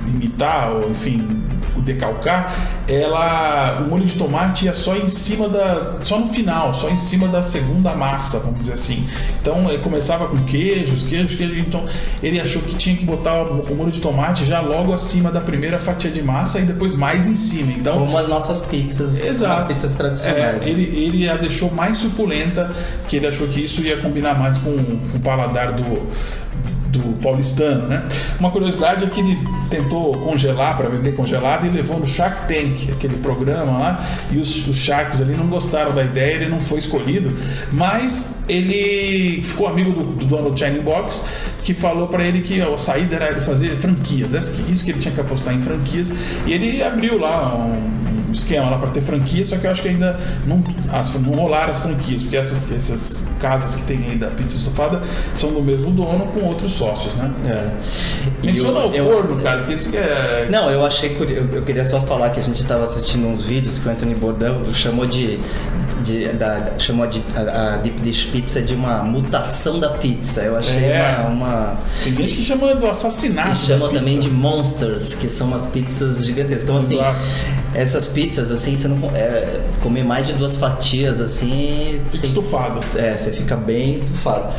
imitar, 0.07 0.71
ou 0.71 0.89
enfim, 0.89 1.43
o 1.77 1.83
decalcar, 1.83 2.85
ela. 2.89 3.83
O 3.85 3.89
molho 3.89 4.05
de 4.05 4.15
tomate 4.15 4.67
ia 4.67 4.75
só 4.75 4.97
em 4.97 5.09
cima 5.09 5.49
da. 5.49 5.97
só 6.01 6.19
no 6.19 6.27
final, 6.27 6.75
só 6.75 6.89
em 6.89 6.97
cima 6.97 7.29
da 7.29 7.43
segunda 7.43 7.95
massa, 7.95 8.39
vamos 8.41 8.61
dizer 8.61 8.73
assim. 8.73 9.07
Então 9.41 9.69
ele 9.69 9.83
começava 9.83 10.29
com 10.29 10.43
queijos, 10.45 11.03
queijos, 11.03 11.35
queijos. 11.35 11.59
Então 11.59 11.85
ele 12.23 12.41
achou 12.41 12.63
que 12.63 12.75
tinha 12.75 12.97
que 12.97 13.05
botar 13.05 13.43
o 13.43 13.67
o 13.71 13.75
molho 13.75 13.91
de 13.91 14.01
tomate 14.01 14.45
já 14.45 14.61
logo 14.61 14.93
acima 14.93 15.31
da 15.31 15.41
primeira 15.41 15.79
fatia 15.79 16.11
de 16.11 16.23
massa 16.23 16.59
e 16.59 16.63
depois 16.63 16.93
mais 16.93 17.27
em 17.27 17.35
cima. 17.35 17.73
Então. 17.73 17.99
Como 17.99 18.17
as 18.17 18.29
nossas 18.29 18.63
pizzas, 18.63 19.25
Exato. 19.25 19.63
as 19.63 19.67
pizzas 19.67 19.95
tradicionais. 19.95 20.39
É, 20.41 20.53
né? 20.59 20.69
ele, 20.69 20.83
ele 20.83 21.29
a 21.29 21.37
deixou 21.37 21.71
mais 21.71 21.99
suculenta, 21.99 22.75
que 23.09 23.17
ele 23.17 23.27
achou 23.27 23.49
que 23.49 23.61
isso 23.61 23.83
ia 23.83 23.99
combinar 23.99 24.39
mais 24.39 24.59
com, 24.59 24.77
com 24.77 25.17
o 25.17 25.21
paladar 25.21 25.73
do, 25.73 26.09
do 26.99 27.13
paulistano, 27.21 27.87
né? 27.87 28.03
Uma 28.41 28.51
curiosidade 28.51 29.05
é 29.05 29.09
que 29.09 29.21
ele 29.21 29.39
tentou 29.71 30.17
congelar 30.19 30.77
para 30.77 30.89
vender 30.89 31.13
congelado 31.13 31.67
e 31.67 31.71
levou 31.71 31.99
no 31.99 32.07
Shark 32.07 32.47
Tank, 32.49 32.91
aquele 32.93 33.17
programa 33.19 33.79
lá, 33.79 34.07
e 34.31 34.39
os, 34.39 34.67
os 34.67 34.77
Sharks 34.77 35.21
ali 35.21 35.35
não 35.35 35.47
gostaram 35.47 35.95
da 35.95 36.03
ideia, 36.05 36.35
ele 36.35 36.49
não 36.49 36.61
foi 36.61 36.79
escolhido, 36.79 37.37
mas 37.73 38.37
ele 38.49 39.43
ficou 39.45 39.67
amigo 39.67 39.91
do, 39.93 40.05
do 40.05 40.27
dono 40.27 40.51
do 40.51 40.83
Box, 40.83 41.23
que 41.63 41.75
falou 41.75 42.09
para 42.09 42.25
ele 42.25 42.41
que 42.41 42.61
a 42.61 42.79
saída 42.79 43.17
era 43.17 43.31
ele 43.33 43.41
fazer 43.41 43.71
franquias, 43.77 44.49
que- 44.49 44.71
isso 44.71 44.85
que 44.85 44.91
ele 44.93 44.99
tinha 45.01 45.13
que 45.15 45.21
apostar 45.21 45.55
em 45.55 45.61
franquias, 45.61 46.13
e 46.47 46.53
ele 46.53 46.83
abriu 46.83 47.19
lá 47.19 47.55
um 47.57 48.06
esquema 48.37 48.71
lá 48.71 48.79
para 48.79 48.91
ter 48.91 49.01
franquia, 49.03 49.45
só 49.47 49.57
que 49.57 49.67
eu 49.67 49.71
acho 49.71 49.83
que 49.83 49.89
ainda 49.89 50.19
não, 50.47 50.63
as, 50.93 51.13
não 51.15 51.33
rolaram 51.35 51.73
as 51.73 51.81
franquias, 51.81 52.23
porque 52.23 52.37
essas, 52.37 52.71
essas 52.73 53.29
casas 53.41 53.75
que 53.75 53.83
tem 53.83 53.99
aí 54.09 54.17
da 54.17 54.29
pizza 54.29 54.57
estufada 54.57 55.03
são 55.35 55.53
do 55.53 55.63
mesmo 55.63 55.91
dono 55.91 56.27
com 56.27 56.41
outros 56.47 56.73
sócios, 56.73 57.15
né? 57.15 57.31
É. 57.47 57.71
Menciona 58.47 58.81
eu- 58.81 58.89
o 58.91 58.95
eu- 58.95 59.13
forno, 59.13 59.43
cara, 59.43 59.63
que 59.63 59.75
que 59.77 59.97
é. 59.97 60.49
Não, 60.51 60.71
eu 60.71 60.85
achei 60.85 61.11
curioso. 61.15 61.49
Eu 61.53 61.63
queria 61.63 61.87
só 61.87 62.01
falar 62.01 62.31
que 62.31 62.41
a 62.41 62.43
gente 62.43 62.63
estava 62.63 62.85
assistindo 62.85 63.27
uns 63.27 63.45
vídeos 63.45 63.79
que 63.79 63.89
o 63.89 63.91
Anthony 63.91 64.15
Bourdain 64.15 64.55
chamou 64.75 65.07
de. 65.07 65.39
de 66.05 66.29
da, 66.33 66.59
da- 66.59 66.79
chamou 66.79 67.07
de, 67.07 67.23
a, 67.35 67.75
a 67.75 67.77
Deep 67.79 68.01
Dish 68.01 68.27
Pizza 68.27 68.61
de 68.63 68.75
uma 68.75 69.03
mutação 69.03 69.79
da 69.81 69.91
pizza. 69.91 70.41
Eu 70.43 70.57
achei 70.57 70.77
É. 70.85 71.17
uma, 71.21 71.29
uma. 71.29 71.79
Tem 72.05 72.15
gente 72.15 72.35
que 72.37 72.43
chama 72.43 72.75
do 72.75 72.87
assassinato. 72.87 73.53
E 73.53 73.57
chamam 73.57 73.89
da 73.93 73.99
também 73.99 74.19
de 74.21 74.31
Monsters, 74.31 75.15
que 75.15 75.29
são 75.31 75.49
umas 75.49 75.67
pizzas 75.67 76.25
gigantescas. 76.25 76.63
Então, 76.65 76.77
assim, 76.77 76.95
Exato. 76.99 77.19
Essas 77.75 78.07
pizzas, 78.07 78.51
assim, 78.51 78.77
você 78.77 78.89
não 78.89 79.11
é, 79.15 79.61
comer 79.83 80.05
mais 80.05 80.27
de 80.27 80.33
duas 80.35 80.57
fatias, 80.57 81.21
assim. 81.21 82.01
Fica 82.11 82.23
tem- 82.23 82.31
estufado. 82.31 82.81
É, 82.97 83.17
você 83.17 83.33
fica 83.33 83.57
bem 83.57 83.95
estufado. 83.95 84.53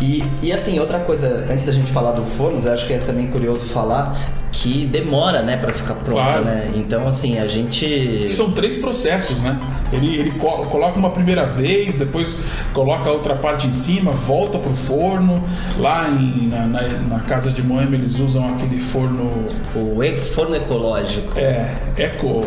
E, 0.00 0.22
e 0.42 0.52
assim, 0.52 0.78
outra 0.78 1.00
coisa, 1.00 1.46
antes 1.50 1.64
da 1.64 1.72
gente 1.72 1.90
falar 1.92 2.12
do 2.12 2.24
forno, 2.36 2.60
eu 2.64 2.72
acho 2.72 2.86
que 2.86 2.92
é 2.92 2.98
também 2.98 3.28
curioso 3.28 3.66
falar 3.66 4.16
que 4.52 4.84
demora, 4.86 5.42
né, 5.42 5.56
pra 5.56 5.72
ficar 5.72 5.94
pronta, 5.94 6.22
Claro. 6.22 6.44
né? 6.44 6.70
Então, 6.74 7.06
assim, 7.08 7.38
a 7.38 7.46
gente. 7.46 8.30
São 8.30 8.50
três 8.52 8.76
processos, 8.76 9.40
né? 9.40 9.58
Ele, 9.90 10.14
ele 10.14 10.30
co- 10.32 10.66
coloca 10.66 10.98
uma 10.98 11.10
primeira 11.10 11.46
vez, 11.46 11.96
depois 11.96 12.40
coloca 12.74 13.08
a 13.08 13.12
outra 13.12 13.34
parte 13.34 13.66
em 13.66 13.72
cima, 13.72 14.12
volta 14.12 14.58
pro 14.58 14.74
forno. 14.74 15.42
Lá 15.78 16.06
em- 16.10 16.48
na, 16.48 16.66
na- 16.66 16.82
na 16.88 17.18
casa 17.20 17.50
de 17.50 17.62
Moema 17.62 17.94
eles 17.94 18.18
usam 18.18 18.54
aquele 18.54 18.78
forno 18.78 19.46
O 19.74 20.02
e- 20.04 20.16
forno 20.16 20.54
ecológico, 20.54 21.38
é, 21.38 21.74
eco. 21.96 22.44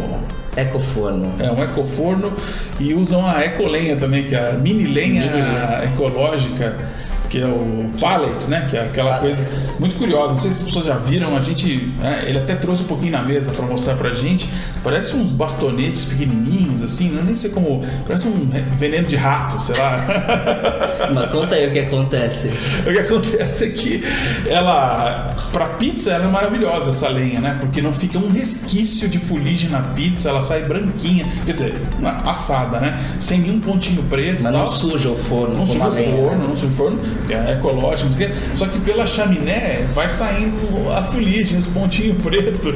ecoforno. 0.55 1.33
É 1.39 1.51
um 1.51 1.61
ecoforno 1.63 2.33
e 2.79 2.93
usam 2.93 3.25
a 3.27 3.43
ecolenha 3.43 3.95
também, 3.95 4.23
que 4.25 4.35
é 4.35 4.49
a 4.49 4.53
mini 4.53 4.83
lenha 4.85 5.21
Mini 5.23 5.33
lenha. 5.33 5.81
ecológica, 5.93 6.77
que 7.29 7.41
é 7.41 7.45
o 7.45 7.89
pallets, 7.99 8.47
né? 8.47 8.67
Que 8.69 8.77
é 8.77 8.83
aquela 8.83 9.15
Pallet. 9.17 9.35
coisa 9.35 9.49
muito 9.79 9.95
curiosa. 9.95 10.33
Não 10.33 10.39
sei 10.39 10.51
se 10.51 10.57
as 10.59 10.63
pessoas 10.63 10.85
já 10.85 10.95
viram, 10.97 11.35
a 11.35 11.41
gente. 11.41 11.91
né, 11.99 12.23
ele 12.27 12.37
até 12.39 12.55
trouxe 12.55 12.83
um 12.83 12.85
pouquinho 12.85 13.11
na 13.11 13.21
mesa 13.21 13.51
para 13.51 13.65
mostrar 13.65 13.95
pra 13.95 14.13
gente. 14.13 14.49
Parece 14.83 15.15
uns 15.15 15.31
bastonetes 15.31 16.05
pequenininhos, 16.05 16.81
assim, 16.83 17.15
eu 17.15 17.23
nem 17.23 17.35
sei 17.35 17.49
como. 17.51 17.83
Parece 18.07 18.27
um 18.27 18.49
veneno 18.75 19.07
de 19.07 19.15
rato, 19.15 19.61
sei 19.61 19.75
lá. 19.77 19.97
Mas 21.13 21.29
conta 21.31 21.55
aí 21.55 21.67
o 21.67 21.71
que 21.71 21.79
acontece. 21.79 22.51
O 22.81 22.91
que 22.91 22.99
acontece 22.99 23.65
é 23.65 23.69
que 23.69 24.03
ela, 24.47 25.35
pra 25.51 25.65
pizza, 25.67 26.11
ela 26.11 26.25
é 26.25 26.27
maravilhosa 26.27 26.89
essa 26.89 27.07
lenha, 27.09 27.39
né? 27.39 27.57
Porque 27.59 27.81
não 27.81 27.93
fica 27.93 28.17
um 28.17 28.31
resquício 28.31 29.07
de 29.09 29.17
fuligem 29.19 29.69
na 29.69 29.81
pizza, 29.81 30.29
ela 30.29 30.41
sai 30.41 30.63
branquinha, 30.63 31.25
quer 31.45 31.53
dizer, 31.53 31.75
assada, 32.25 32.79
né? 32.79 32.99
Sem 33.19 33.39
nenhum 33.39 33.59
pontinho 33.59 34.03
preto. 34.03 34.43
Mas 34.43 34.53
tal. 34.53 34.65
não 34.65 34.71
suja 34.71 35.09
o 35.09 35.15
forno 35.15 35.55
Não 35.55 35.67
suja 35.67 35.87
o 35.87 35.91
lenha. 35.93 36.17
forno, 36.17 36.47
não 36.47 36.55
suja 36.55 36.67
o 36.67 36.71
forno, 36.71 36.99
é 37.29 37.53
ecológico, 37.53 38.09
não 38.11 38.17
sei 38.17 38.27
o 38.27 38.29
quê. 38.31 38.35
Só 38.53 38.67
que 38.67 38.79
pela 38.79 39.05
chaminé 39.07 39.87
vai 39.93 40.09
saindo 40.09 40.57
a 40.91 41.03
fuligem, 41.03 41.57
os 41.57 41.65
pontinhos 41.67 42.17
pretos. 42.23 42.73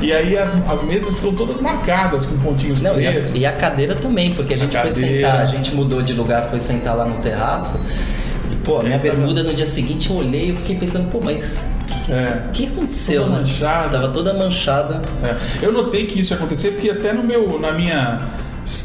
E 0.00 0.12
aí 0.12 0.36
as, 0.36 0.54
as 0.68 0.82
mesas 0.82 1.14
ficam 1.16 1.34
todas 1.34 1.60
marcadas 1.60 2.26
com 2.26 2.38
pontinhos 2.38 2.80
Não, 2.80 3.00
e, 3.00 3.06
as- 3.06 3.16
pretos. 3.16 3.40
e 3.40 3.46
a 3.46 3.52
cadeira 3.52 3.94
também, 3.94 4.34
porque 4.34 4.54
a 4.54 4.58
gente 4.58 4.76
foi 4.76 4.90
cadeira. 4.90 5.16
sentar, 5.28 5.40
a 5.40 5.46
gente 5.46 5.74
mudou 5.74 6.02
de 6.02 6.12
lugar, 6.14 6.44
foi 6.48 6.60
sentar 6.60 6.96
lá 6.96 7.04
no 7.04 7.18
terraço. 7.18 7.80
E, 8.50 8.56
pô, 8.56 8.80
a 8.80 8.82
minha 8.82 8.96
É, 8.96 8.98
bermuda 8.98 9.42
no 9.42 9.54
dia 9.54 9.66
seguinte 9.66 10.10
eu 10.10 10.16
olhei 10.16 10.50
e 10.52 10.56
fiquei 10.56 10.76
pensando, 10.76 11.10
pô, 11.10 11.20
mas 11.22 11.68
o 12.08 12.12
É. 12.12 12.42
que 12.52 12.66
aconteceu? 12.66 13.22
Toda 13.22 13.32
né? 13.34 13.38
manchada. 13.40 13.88
Tava 13.90 14.08
toda 14.08 14.34
manchada. 14.34 15.02
É, 15.22 15.64
Eu 15.66 15.72
notei 15.72 16.04
que 16.06 16.20
isso 16.20 16.32
ia 16.32 16.36
acontecer 16.36 16.70
porque 16.72 16.90
até 16.90 17.12
no 17.12 17.22
meu, 17.22 17.58
na 17.60 17.72
minha 17.72 18.22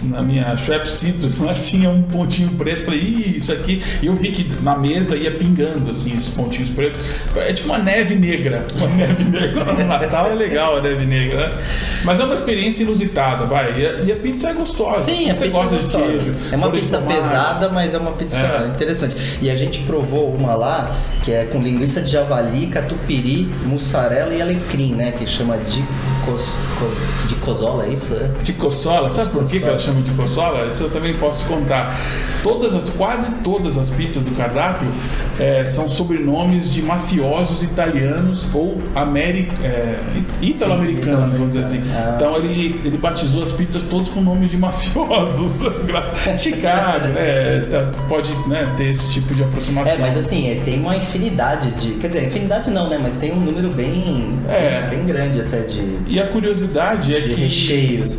na 0.04 0.22
minha 0.22 0.56
Schweppes 0.58 0.92
Citrus 0.92 1.38
lá 1.40 1.54
tinha 1.54 1.90
um 1.90 2.02
pontinho 2.04 2.50
preto. 2.52 2.86
Falei, 2.86 3.00
Ih, 3.00 3.38
isso 3.38 3.52
aqui. 3.52 3.84
E 4.02 4.06
eu 4.08 4.16
vi 4.16 4.32
que 4.32 4.44
na 4.62 4.78
mesa 4.78 5.16
ia 5.16 5.32
pingando 5.32 5.90
assim 5.92 6.16
esses 6.16 6.30
pontinhos 6.30 6.70
pretos. 6.70 7.00
É 7.36 7.54
tipo 7.54 7.70
uma 7.70 7.78
neve 7.78 8.16
negra. 8.16 8.66
Uma 8.76 8.88
neve 8.96 9.24
negra 9.24 9.66
no 9.74 9.86
Natal 9.86 10.28
é 10.32 10.36
legal 10.36 10.78
a 10.78 10.82
neve 10.82 11.06
negra, 11.06 11.48
né? 11.50 11.64
Mas 12.04 12.20
é 12.20 12.24
uma 12.24 12.36
experiência 12.36 12.84
inusitada, 12.84 13.46
vai. 13.46 13.80
E 13.80 13.86
a, 13.86 13.92
e 14.02 14.12
a 14.12 14.16
pizza 14.16 14.50
é 14.50 14.54
gostosa. 14.54 15.02
Sim, 15.02 15.30
a 15.30 15.34
você 15.34 15.46
pizza 15.46 15.48
gosta 15.60 15.76
é 15.76 15.78
de 15.80 15.84
gostosa. 15.86 16.06
queijo. 16.06 16.36
É 16.52 16.56
uma 16.56 16.70
de 16.70 16.80
pizza 16.80 16.98
pesada, 17.00 17.70
mas 17.70 17.94
é 17.94 17.98
uma 17.98 18.12
pizza 18.12 18.40
É. 18.40 18.68
interessante. 18.76 19.16
E 19.42 19.50
a 19.50 19.56
gente 19.56 19.80
provou 19.80 20.34
uma 20.36 20.56
lá 20.56 20.96
que 21.24 21.32
é 21.32 21.46
com 21.46 21.62
linguiça 21.62 22.02
de 22.02 22.12
javali, 22.12 22.68
catupiry, 22.68 23.50
mussarela 23.66 24.34
e 24.34 24.42
alecrim, 24.42 24.94
né? 24.94 25.12
Que 25.12 25.26
chama 25.26 25.58
de, 25.58 25.84
cos, 26.26 26.56
cos- 26.80 27.28
de 27.30 27.35
cozola, 27.46 27.86
é 27.86 27.90
isso? 27.90 28.16
É? 28.16 28.30
De 28.42 28.54
cossola, 28.54 29.10
sabe 29.10 29.30
por 29.32 29.48
que, 29.48 29.60
que 29.60 29.66
ela 29.66 29.80
chama 29.80 30.02
de 30.02 30.12
cossola? 30.12 30.68
Isso 30.70 30.84
eu 30.84 30.90
também 30.90 31.14
posso 31.14 31.46
contar. 31.46 31.96
Todas 32.44 32.76
as, 32.76 32.90
quase 32.90 33.36
todas 33.44 33.78
as 33.78 33.90
pizzas 33.90 34.24
do 34.24 34.32
cardápio 34.32 34.88
eh, 35.40 35.66
são 35.66 35.90
sobrenomes 35.90 36.70
de 36.72 36.82
mafiosos 36.82 37.64
italianos 37.64 38.46
ou 38.54 38.80
ameri, 38.94 39.52
é, 39.64 39.96
italo-americanos, 40.42 41.36
vamos 41.36 41.56
dizer 41.56 41.66
assim. 41.66 41.82
Ah. 41.96 42.14
Então 42.16 42.36
ele, 42.38 42.80
ele 42.84 42.98
batizou 42.98 43.42
as 43.42 43.52
pizzas 43.52 43.84
todas 43.84 44.10
com 44.10 44.22
nomes 44.22 44.50
de 44.52 44.58
mafiosos. 44.58 45.62
Chicago, 46.38 47.08
né? 47.08 47.62
tá- 47.70 47.92
Pode 48.08 48.32
né, 48.48 48.72
ter 48.78 48.92
esse 48.92 49.10
tipo 49.12 49.34
de 49.34 49.44
aproximação. 49.44 49.94
É, 49.94 49.98
mas 49.98 50.16
assim, 50.18 50.50
é, 50.52 50.62
tem 50.64 50.80
uma 50.80 50.96
infinidade 50.96 51.72
de. 51.72 51.94
Quer 51.94 52.08
dizer, 52.08 52.28
infinidade 52.28 52.70
não, 52.70 52.90
né? 52.90 53.00
Mas 53.02 53.16
tem 53.16 53.32
um 53.32 53.40
número 53.40 53.72
bem, 53.74 54.38
É. 54.48 54.88
bem 54.90 55.06
grande 55.06 55.42
até 55.42 55.62
de, 55.62 56.00
E 56.08 56.20
a 56.20 56.28
curiosidade 56.28 57.16
é 57.16 57.20
de 57.22 57.35
que 57.35 57.35
recheios. 57.36 58.18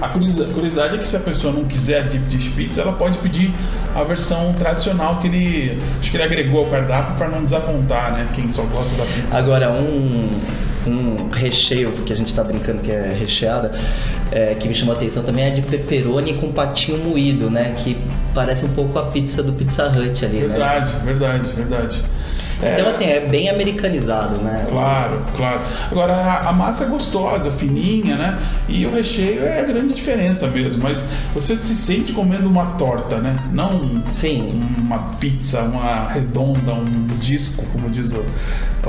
A 0.00 0.08
curiosi- 0.08 0.44
curiosidade 0.46 0.94
é 0.94 0.98
que 0.98 1.06
se 1.06 1.16
a 1.16 1.20
pessoa 1.20 1.52
não 1.52 1.64
quiser 1.64 2.08
tipo 2.08 2.24
de 2.26 2.38
pizza, 2.50 2.82
ela 2.82 2.92
pode 2.92 3.18
pedir 3.18 3.52
a 3.96 4.04
versão 4.04 4.52
tradicional 4.52 5.18
que 5.18 5.26
ele 5.26 5.82
acho 6.00 6.10
que 6.10 6.16
ele 6.16 6.22
agregou 6.22 6.60
ao 6.64 6.70
cardápio 6.70 7.16
para 7.16 7.28
não 7.28 7.44
desapontar, 7.44 8.12
né? 8.12 8.28
Quem 8.32 8.48
só 8.52 8.62
gosta 8.62 8.96
da 8.96 9.04
pizza. 9.04 9.36
Agora, 9.36 9.72
um, 9.72 10.30
um 10.86 11.28
recheio 11.30 11.90
que 11.90 12.12
a 12.12 12.16
gente 12.16 12.32
tá 12.32 12.44
brincando 12.44 12.80
que 12.80 12.92
é 12.92 13.12
recheada, 13.18 13.72
é, 14.30 14.54
que 14.54 14.68
me 14.68 14.74
chamou 14.74 14.94
a 14.94 14.98
atenção 14.98 15.24
também 15.24 15.46
é 15.46 15.50
de 15.50 15.62
pepperoni 15.62 16.34
com 16.34 16.52
patinho 16.52 16.98
moído, 16.98 17.50
né? 17.50 17.74
Que 17.76 17.98
parece 18.32 18.66
um 18.66 18.70
pouco 18.74 18.96
a 19.00 19.06
pizza 19.06 19.42
do 19.42 19.52
Pizza 19.52 19.88
Hut 19.88 20.24
ali, 20.24 20.36
né? 20.42 20.46
Verdade, 20.48 20.92
verdade, 21.04 21.48
verdade. 21.54 22.02
É, 22.62 22.74
Então, 22.74 22.88
assim, 22.88 23.04
é 23.06 23.20
bem 23.20 23.48
americanizado, 23.48 24.36
né? 24.38 24.66
Claro, 24.68 25.22
claro. 25.36 25.60
Agora 25.90 26.12
a, 26.14 26.48
a 26.48 26.52
massa 26.52 26.84
é 26.84 26.86
gostosa, 26.88 27.50
fininha, 27.52 28.16
né? 28.16 28.38
E 28.68 28.84
o 28.86 28.92
recheio 28.92 29.44
é 29.44 29.60
a 29.60 29.64
grande 29.64 29.94
diferença 29.94 30.46
mesmo. 30.48 30.82
Mas 30.82 31.06
você 31.34 31.56
se 31.56 31.76
sente 31.76 32.12
comendo 32.12 32.48
uma 32.48 32.66
torta, 32.72 33.18
né? 33.18 33.38
Não 33.52 34.02
Sim. 34.10 34.60
uma 34.78 34.98
pizza, 35.20 35.62
uma 35.62 36.08
redonda, 36.08 36.72
um 36.74 37.06
disco, 37.20 37.64
como 37.72 37.88
diz 37.88 38.12
o, 38.12 38.24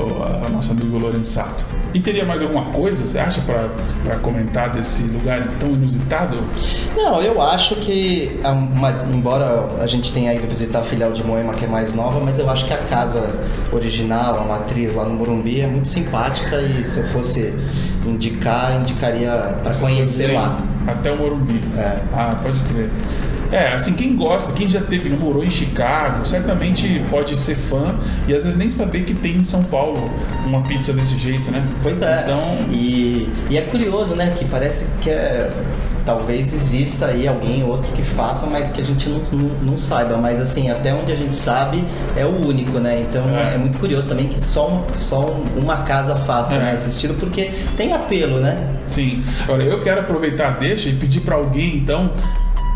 o- 0.00 0.22
a- 0.46 0.48
nosso 0.48 0.72
amigo 0.72 0.98
Lorenzato. 0.98 1.64
E 1.94 2.00
teria 2.00 2.24
mais 2.24 2.42
alguma 2.42 2.66
coisa, 2.72 3.04
você 3.04 3.18
acha, 3.18 3.40
para 3.42 4.16
comentar 4.16 4.70
desse 4.72 5.02
lugar 5.02 5.46
tão 5.58 5.70
inusitado? 5.70 6.42
Não, 6.96 7.20
eu 7.22 7.40
acho 7.40 7.76
que, 7.76 8.40
uma- 8.44 8.90
embora 9.12 9.68
a 9.80 9.86
gente 9.86 10.12
tenha 10.12 10.34
ido 10.34 10.46
visitar 10.48 10.80
a 10.80 10.82
filial 10.82 11.12
de 11.12 11.22
Moema, 11.24 11.54
que 11.54 11.64
é 11.64 11.68
mais 11.68 11.94
nova, 11.94 12.20
mas 12.20 12.38
eu 12.38 12.48
acho 12.50 12.64
que 12.66 12.72
a 12.72 12.78
casa 12.78 13.28
original, 13.72 14.40
a 14.40 14.44
matriz 14.44 14.94
lá 14.94 15.04
no 15.04 15.14
Morumbi, 15.14 15.60
é 15.60 15.66
muito 15.66 15.88
simpática 15.88 16.60
e 16.60 16.84
se 16.84 17.00
eu 17.00 17.08
fosse 17.08 17.54
indicar, 18.06 18.80
indicaria 18.80 19.30
para 19.62 19.74
conhecer 19.74 20.32
lá. 20.32 20.62
Até 20.86 21.12
o 21.12 21.16
Morumbi. 21.16 21.60
É. 21.76 21.98
Ah, 22.12 22.38
pode 22.42 22.60
crer. 22.62 22.90
É, 23.52 23.72
assim, 23.72 23.94
quem 23.94 24.14
gosta, 24.14 24.52
quem 24.52 24.68
já 24.68 24.80
teve, 24.80 25.10
morou 25.10 25.44
em 25.44 25.50
Chicago, 25.50 26.24
certamente 26.24 27.04
pode 27.10 27.36
ser 27.36 27.56
fã 27.56 27.96
e 28.28 28.32
às 28.32 28.44
vezes 28.44 28.56
nem 28.56 28.70
saber 28.70 29.02
que 29.02 29.12
tem 29.12 29.38
em 29.38 29.44
São 29.44 29.64
Paulo 29.64 30.08
uma 30.46 30.62
pizza 30.62 30.92
desse 30.92 31.18
jeito, 31.18 31.50
né? 31.50 31.60
Pois 31.82 32.00
é. 32.00 32.22
Então, 32.22 32.40
E, 32.70 33.28
e 33.50 33.58
é 33.58 33.62
curioso, 33.62 34.14
né? 34.14 34.32
Que 34.36 34.44
parece 34.44 34.86
que 35.00 35.10
é. 35.10 35.50
Talvez 36.10 36.52
exista 36.52 37.06
aí 37.06 37.28
alguém 37.28 37.62
ou 37.62 37.68
outro 37.70 37.92
que 37.92 38.02
faça, 38.02 38.44
mas 38.44 38.70
que 38.70 38.80
a 38.82 38.84
gente 38.84 39.08
não, 39.08 39.20
não, 39.32 39.48
não 39.62 39.78
saiba. 39.78 40.16
Mas 40.16 40.40
assim, 40.40 40.68
até 40.68 40.92
onde 40.92 41.12
a 41.12 41.14
gente 41.14 41.36
sabe, 41.36 41.84
é 42.16 42.26
o 42.26 42.46
único, 42.48 42.80
né? 42.80 43.00
Então 43.08 43.24
É. 43.30 43.54
é, 43.54 43.58
muito 43.58 43.78
curioso 43.78 44.08
também 44.08 44.26
que 44.26 44.42
só, 44.42 44.68
um- 44.68 44.84
só 44.96 45.30
um- 45.30 45.44
uma 45.60 45.78
casa 45.84 46.16
faça 46.16 46.56
É. 46.56 46.58
né, 46.58 46.74
esse 46.74 46.88
estilo, 46.88 47.14
porque 47.14 47.52
tem 47.76 47.92
apelo, 47.92 48.40
né? 48.40 48.58
Sim. 48.88 49.22
Agora, 49.44 49.62
eu 49.62 49.80
quero 49.82 50.00
aproveitar 50.00 50.58
deixa 50.58 50.88
e 50.88 50.94
pedir 50.96 51.20
para 51.20 51.36
alguém, 51.36 51.76
então, 51.76 52.10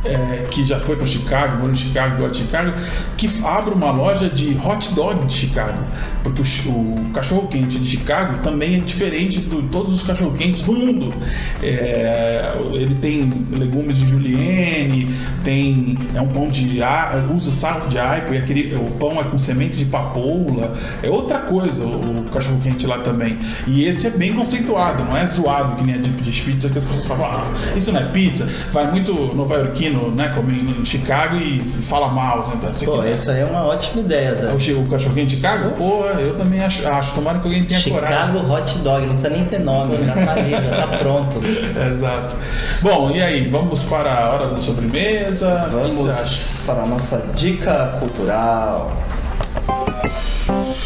é, 0.05 0.47
que 0.49 0.65
já 0.65 0.79
foi 0.79 0.95
para 0.95 1.07
Chicago, 1.09 1.57
morou 1.57 1.73
em 1.73 1.77
Chicago, 1.77 2.17
gosta 2.19 2.31
de 2.35 2.39
Chicago, 2.39 2.73
que 3.17 3.29
abra 3.43 3.75
uma 3.75 3.91
loja 3.91 4.29
de 4.29 4.57
hot 4.65 4.95
dog 4.95 5.25
de 5.27 5.33
Chicago. 5.35 5.79
Porque 6.25 6.43
o, 6.67 6.71
o 6.71 7.11
cachorro-quente 7.13 7.79
de 7.79 7.87
Chicago 7.89 8.39
também 8.43 8.77
é 8.77 8.79
diferente 8.79 9.41
de 9.41 9.63
todos 9.69 9.95
os 9.95 10.03
cachorro-quentes 10.03 10.63
do 10.63 10.73
mundo. 10.73 11.15
É, 11.63 12.53
ele 12.73 12.95
tem 12.97 13.31
legumes 13.53 13.99
de 13.99 14.07
julienne, 14.07 15.15
tem 15.43 15.99
é 16.15 16.21
um 16.21 16.29
pão 16.29 16.49
de 16.49 16.83
a- 16.83 17.27
usa 17.35 17.51
saco 17.51 17.89
de 17.89 17.99
aipo 17.99 18.33
e 18.35 18.39
aquele 18.39 18.75
o 18.75 18.91
pão 18.93 19.21
é 19.21 19.25
com 19.25 19.39
semente 19.39 19.77
de 19.77 19.85
papoula. 19.85 20.75
É 21.03 21.11
outra 21.11 21.41
coisa 21.41 21.85
o, 21.85 22.21
o 22.21 22.31
cachorro-quente 22.31 22.87
lá 22.87 22.99
também. 22.99 23.39
E 23.67 23.85
esse 23.85 24.07
é 24.07 24.11
bem 24.11 24.33
conceituado, 24.33 25.05
não 25.05 25.17
é 25.17 25.27
zoado 25.27 25.77
que 25.77 25.85
nem 25.85 25.97
a 25.97 26.01
tipo 26.01 26.23
de 26.23 26.33
pizza 26.43 26.69
que 26.69 26.79
as 26.79 26.85
pessoas 26.85 27.05
falam, 27.07 27.27
ah, 27.27 27.51
isso 27.77 27.93
não 27.93 28.01
é 28.01 28.05
pizza. 28.07 28.49
Vai 28.73 28.91
muito 28.91 29.13
nova-iorquino, 29.35 30.11
né, 30.11 30.29
comer 30.31 30.57
em 30.63 30.85
Chicago 30.85 31.37
e 31.37 31.61
fala 31.61 32.09
mal, 32.09 32.41
assim, 32.41 32.57
tá? 32.59 32.69
Aqui 32.69 32.85
Pô, 32.87 33.03
é- 33.03 33.13
essa 33.13 33.33
é 33.33 33.45
uma 33.45 33.65
ótima 33.65 34.01
ideia, 34.01 34.35
Zé. 34.35 34.53
o, 34.53 34.59
chi- 34.59 34.73
o 34.73 34.85
cachorro-quente 34.87 35.31
de 35.31 35.37
Chicago? 35.37 35.71
Pô, 35.77 36.03
eu 36.21 36.37
também 36.37 36.61
acho, 36.61 36.87
acho. 36.87 37.15
Tomara 37.15 37.39
que 37.39 37.47
alguém 37.47 37.65
tenha 37.65 37.81
Chicago 37.81 38.41
coragem. 38.41 38.51
Hot 38.51 38.79
Dog, 38.79 39.01
não 39.03 39.09
precisa 39.09 39.31
nem 39.31 39.45
ter 39.45 39.61
nome, 39.61 40.05
já 40.05 40.15
tá 40.15 40.33
ali, 40.33 40.51
já 40.51 40.87
tá 40.87 40.99
pronto. 40.99 41.41
Exato. 41.45 42.37
Bom, 42.81 43.11
e 43.11 43.23
aí? 43.23 43.49
Vamos 43.49 43.83
para 43.83 44.13
a 44.13 44.31
hora 44.31 44.47
da 44.49 44.59
sobremesa? 44.59 45.69
Vamos 45.71 46.61
para 46.67 46.83
a 46.83 46.87
nossa 46.87 47.25
dica 47.35 47.97
cultural. 47.99 48.93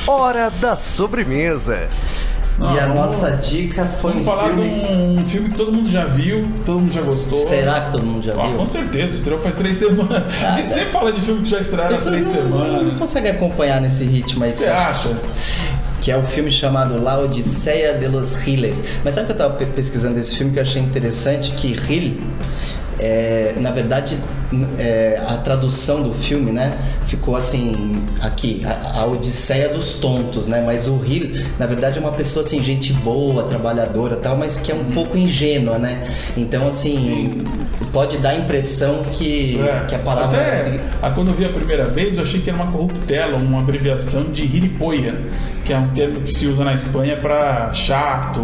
Hora 0.07 0.51
da 0.61 0.75
sobremesa. 0.77 1.89
Não, 2.59 2.75
e 2.75 2.79
a 2.81 2.87
vamos- 2.89 2.97
nossa 2.97 3.31
dica 3.37 3.87
foi 3.87 4.13
Vamos 4.13 4.27
um 4.27 4.31
falar 4.31 4.45
filme... 4.49 4.69
de 4.69 5.21
um 5.21 5.25
filme 5.29 5.49
que 5.51 5.55
todo 5.55 5.73
mundo 5.73 5.89
já 5.89 6.05
viu, 6.07 6.49
todo 6.67 6.81
mundo 6.81 6.93
já 6.93 7.03
gostou. 7.03 7.39
Será 7.39 7.83
que 7.83 7.93
todo 7.93 8.05
mundo 8.05 8.25
já 8.25 8.33
Ah, 8.35 8.49
viu? 8.49 8.57
com 8.59 8.67
certeza, 8.67 9.15
estreou 9.15 9.39
faz 9.41 9.55
três 9.55 9.77
semanas. 9.79 10.25
Ah, 10.43 10.49
a 10.51 10.55
gente 10.55 10.67
é. 10.67 10.69
sempre 10.71 10.91
fala 10.91 11.13
de 11.13 11.21
filme 11.21 11.43
que 11.43 11.49
já 11.51 11.61
estrearam 11.61 11.95
há 11.95 11.99
três 12.01 12.27
não, 12.35 12.45
não 12.45 12.67
semanas. 12.67 12.99
conseguem 12.99 13.31
acompanhar 13.31 13.81
nesse 13.81 14.03
ritmo 14.05 14.43
aí 14.43 14.53
Você 14.53 14.67
acha? 14.67 15.17
que 16.01 16.11
é 16.13 16.17
o 16.17 16.25
filme 16.25 16.51
chamado 16.51 17.01
La 17.03 17.19
Odisseia 17.19 17.95
de 17.95 18.07
los 18.09 18.33
Riles. 18.35 18.83
Mas 19.05 19.15
sabe 19.15 19.27
que 19.27 19.33
eu 19.33 19.35
estava 19.37 19.55
pesquisando 19.67 20.19
esse 20.19 20.35
filme 20.37 20.53
que 20.53 20.59
eu 20.59 20.63
achei 20.63 20.81
interessante? 20.83 21.53
Que 21.53 21.75
Ril, 21.75 22.21
é, 23.01 23.55
na 23.59 23.71
verdade, 23.71 24.17
é, 24.79 25.21
a 25.29 25.37
tradução 25.37 26.03
do 26.03 26.13
filme, 26.13 26.51
né, 26.51 26.79
ficou 27.07 27.37
assim 27.37 27.97
aqui, 28.21 28.63
a, 28.65 29.01
a 29.01 29.07
Odisseia 29.07 29.69
dos 29.69 29.95
tontos, 29.95 30.47
né? 30.47 30.63
Mas 30.65 30.89
o 30.89 30.97
Ril, 30.97 31.31
na 31.59 31.67
verdade, 31.67 31.99
é 31.99 32.01
uma 32.01 32.13
pessoa 32.13 32.45
assim, 32.45 32.63
gente 32.63 32.93
boa, 32.93 33.45
trabalhadora, 33.45 34.17
tal, 34.17 34.37
mas 34.37 34.59
que 34.59 34.73
é 34.73 34.75
um 34.75 34.85
pouco 34.87 35.17
ingênua, 35.17 35.79
né? 35.79 36.07
Então, 36.37 36.67
assim, 36.67 37.45
pode 37.93 38.19
dar 38.19 38.31
a 38.31 38.37
impressão 38.37 39.05
que, 39.13 39.59
É. 39.61 39.85
que 39.87 39.95
a 39.95 39.99
palavra 39.99 40.37
é 40.39 40.41
Até 40.41 40.61
assim, 40.61 40.81
ah, 41.03 41.11
quando 41.11 41.29
eu 41.29 41.35
vi 41.35 41.45
a 41.45 41.51
primeira 41.53 41.85
vez, 41.85 42.17
eu 42.17 42.23
achei 42.23 42.41
que 42.41 42.51
era 42.51 42.61
uma 42.63 42.71
corruptela, 42.73 43.37
uma 43.37 43.61
abreviação 43.61 44.25
de 44.25 44.45
hiripoia, 44.45 45.15
que 45.65 45.73
é 45.73 45.79
um 45.79 45.89
termo 45.89 46.21
que 46.23 46.33
se 46.33 46.47
usa 46.47 46.65
na 46.65 46.75
Espanha 46.75 47.17
para 47.17 47.73
chato, 47.75 48.43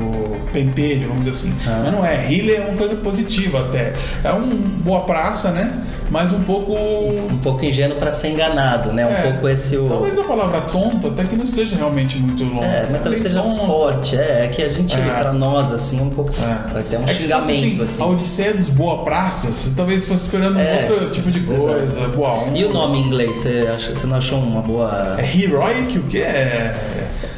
pentelho, 0.53 1.09
vamos 1.09 1.27
dizer 1.27 1.31
assim. 1.31 1.55
Ah. 1.67 1.81
Mas 1.85 1.93
não 1.93 2.05
é, 2.05 2.27
hile 2.31 2.55
é 2.55 2.61
uma 2.61 2.77
coisa 2.77 2.97
positiva 2.97 3.61
até. 3.61 3.95
É 4.23 4.33
um 4.33 4.49
boa 4.51 5.01
praça, 5.03 5.51
né? 5.51 5.73
Mas 6.14 6.31
um 6.31 6.44
pouco 6.44 6.72
um 6.74 7.38
pouco 7.42 7.64
ingênuo 7.64 7.98
para 7.98 8.12
ser 8.12 8.29
enganado, 8.29 8.92
né? 8.92 9.05
Um 9.05 9.11
É, 9.11 9.22
pouco 9.33 9.48
esse 9.48 9.77
o 9.77 9.88
Talvez 9.88 10.16
a 10.16 10.22
palavra 10.22 10.61
tonto 10.61 11.09
até 11.09 11.24
que 11.24 11.35
não 11.35 11.44
esteja 11.44 11.74
realmente 11.74 12.16
muito 12.18 12.44
longe. 12.44 12.64
É, 12.68 12.87
mas 12.88 13.00
talvez 13.03 13.20
Bem 13.24 13.33
seja 13.33 13.42
tonto. 13.42 13.66
forte, 13.66 14.16
é, 14.16 14.44
é 14.44 14.48
que 14.48 14.62
a 14.62 14.68
gente, 14.68 14.94
É. 14.94 15.00
pra 15.18 15.33
nós, 15.33 15.72
assim, 15.72 16.00
um 16.00 16.11
pouco. 16.11 16.31
É. 16.40 16.79
Até 16.79 16.98
um 17.00 17.03
É 17.05 17.18
xingamento, 17.18 17.42
assim, 17.53 17.83
assim. 17.83 18.03
a 18.03 18.07
Odisseia 18.07 18.55
dos 18.55 18.68
Boa 18.68 19.03
Praças, 19.05 19.72
talvez 19.77 20.07
fosse 20.07 20.27
esperando 20.27 20.61
É. 20.61 20.87
um 20.88 20.92
outro 20.92 21.11
tipo 21.11 21.33
de 21.33 21.40
coisa, 21.40 22.07
boa 22.09 22.33
onda. 22.44 22.57
E 22.57 22.64
o 22.64 22.72
nome 22.72 22.98
em 22.98 23.07
inglês, 23.09 23.37
você, 23.38 23.68
acha, 23.74 23.96
você 23.96 24.07
não 24.07 24.16
achou 24.18 24.38
uma 24.38 24.62
boa. 24.62 25.16
É 25.18 25.37
Heroic, 25.37 25.98
o 25.98 26.03
que 26.05 26.20
é? 26.20 26.74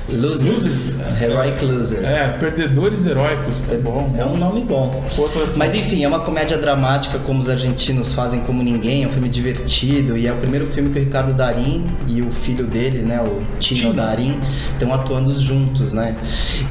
Losers. 0.09 0.45
Losers. 0.45 1.21
Heroic 1.21 1.64
Losers. 1.64 2.09
É, 2.09 2.37
perdedores 2.38 3.07
heróicos, 3.07 3.61
tá 3.61 3.75
bom. 3.77 4.14
É 4.16 4.25
um 4.25 4.37
nome 4.37 4.64
bom. 4.64 5.05
Mas 5.57 5.75
enfim, 5.75 6.05
é 6.05 6.09
uma 6.09 6.21
comédia 6.21 6.57
dramática 6.57 7.19
como 7.19 7.40
os 7.40 7.49
argentinos 7.49 8.12
fazem 8.12 8.40
como 8.40 8.62
ninguém, 8.62 9.05
é 9.05 9.07
um 9.07 9.11
filme 9.11 9.29
divertido 9.29 10.16
e 10.16 10.27
é 10.27 10.33
o 10.33 10.37
primeiro 10.37 10.66
filme 10.69 10.90
que 10.90 10.99
o 10.99 11.03
Ricardo 11.03 11.33
Darim 11.33 11.85
e 12.07 12.23
o 12.23 12.31
filho 12.31 12.66
dele, 12.66 12.99
né, 12.99 13.21
o 13.21 13.42
Tino, 13.59 13.81
Tino. 13.81 13.95
Darim, 13.95 14.38
estão 14.73 14.92
atuando 14.92 15.38
juntos, 15.38 15.92
né? 15.92 16.16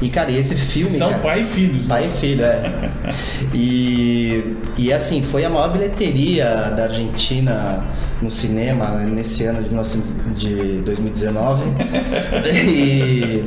E 0.00 0.08
cara, 0.08 0.32
esse 0.32 0.54
filme, 0.54 0.90
São 0.90 1.10
cara, 1.10 1.22
pai 1.22 1.42
e 1.42 1.44
filhos. 1.44 1.86
Pai 1.86 2.06
e 2.06 2.20
filho, 2.20 2.44
é. 2.44 2.90
E, 3.54 4.56
e 4.78 4.92
assim, 4.92 5.22
foi 5.22 5.44
a 5.44 5.50
maior 5.50 5.72
bilheteria 5.72 6.70
da 6.76 6.84
Argentina 6.84 7.84
no 8.22 8.30
cinema 8.30 8.86
nesse 9.00 9.44
ano 9.44 9.62
de, 9.62 9.68
1900 9.68 10.38
de 10.38 10.54
2019. 10.82 11.62
e, 12.64 13.44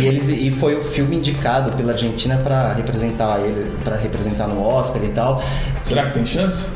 e, 0.00 0.06
eles, 0.06 0.28
e 0.28 0.50
foi 0.50 0.76
o 0.76 0.80
filme 0.82 1.16
indicado 1.16 1.72
pela 1.76 1.92
Argentina 1.92 2.38
para 2.38 2.72
representar 2.72 3.38
ele, 3.40 3.70
para 3.84 3.96
representar 3.96 4.46
no 4.48 4.62
Oscar 4.62 5.02
e 5.04 5.08
tal. 5.08 5.42
Será 5.82 6.06
que 6.06 6.12
tem 6.14 6.24
chance 6.26 6.66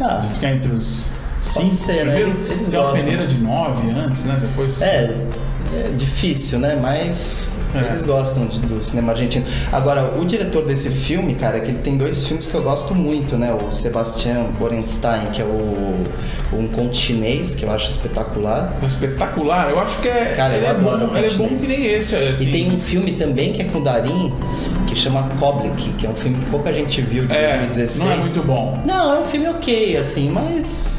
Ah, 0.00 0.16
de 0.22 0.28
ficar 0.34 0.50
entre 0.54 0.72
os 0.72 1.10
cinco? 1.40 1.72
ser, 1.72 2.04
né? 2.06 2.14
Primeiro, 2.14 2.30
Eles- 2.30 2.50
eles 2.52 2.68
tem 2.70 2.78
uma 2.78 2.86
gostam. 2.88 3.04
peneira 3.04 3.26
de 3.26 3.38
nove 3.38 3.90
antes, 3.90 4.24
né? 4.24 4.38
Depois. 4.40 4.82
é, 4.82 5.14
é 5.72 5.90
difícil, 5.96 6.58
né? 6.58 6.76
Mas 6.80 7.52
É. 7.74 7.86
eles 7.86 8.02
gostam 8.04 8.46
de- 8.46 8.58
do 8.60 8.82
cinema 8.82 9.12
argentino. 9.12 9.44
Agora, 9.72 10.12
o 10.18 10.24
diretor 10.24 10.64
desse 10.64 10.90
filme, 10.90 11.34
cara, 11.34 11.60
que 11.60 11.68
ele 11.70 11.78
tem 11.78 11.96
dois 11.96 12.26
filmes 12.26 12.46
que 12.46 12.54
eu 12.54 12.62
gosto 12.62 12.94
muito, 12.94 13.36
né? 13.36 13.52
O 13.52 13.70
Sebastian 13.72 14.46
Borenstein, 14.58 15.26
que 15.32 15.40
é 15.40 15.44
o 15.44 16.04
Um 16.52 16.66
Conto 16.68 16.96
Chinês, 16.96 17.54
que 17.54 17.64
eu 17.64 17.70
acho 17.70 17.88
espetacular. 17.88 18.76
É 18.82 18.86
Espetacular, 18.86 19.70
eu 19.70 19.78
acho 19.78 19.98
que 20.00 20.08
é. 20.08 20.24
Cara, 20.36 20.54
ele, 20.54 20.66
é 20.66 20.74
bom, 20.74 21.16
ele 21.16 21.26
é 21.26 21.30
bom 21.30 21.48
que 21.48 21.66
nem 21.66 21.84
esse. 21.86 22.14
Assim. 22.16 22.48
E 22.48 22.52
tem 22.52 22.74
um 22.74 22.78
filme 22.78 23.12
também 23.12 23.52
que 23.52 23.62
é 23.62 23.64
com 23.66 23.78
o 23.78 23.84
Darim, 23.84 24.32
que 24.86 24.96
chama 24.96 25.28
Koblik, 25.38 25.90
que 25.92 26.06
é 26.06 26.10
um 26.10 26.14
filme 26.14 26.38
que 26.38 26.50
pouca 26.50 26.72
gente 26.72 27.00
viu 27.02 27.26
de 27.26 27.32
É, 27.36 27.56
2016. 27.58 28.02
não 28.04 28.12
é 28.12 28.16
muito 28.16 28.42
bom. 28.42 28.82
Não, 28.84 29.14
é 29.14 29.20
um 29.20 29.24
filme 29.24 29.48
ok, 29.48 29.96
assim, 29.96 30.28
mas 30.30 30.94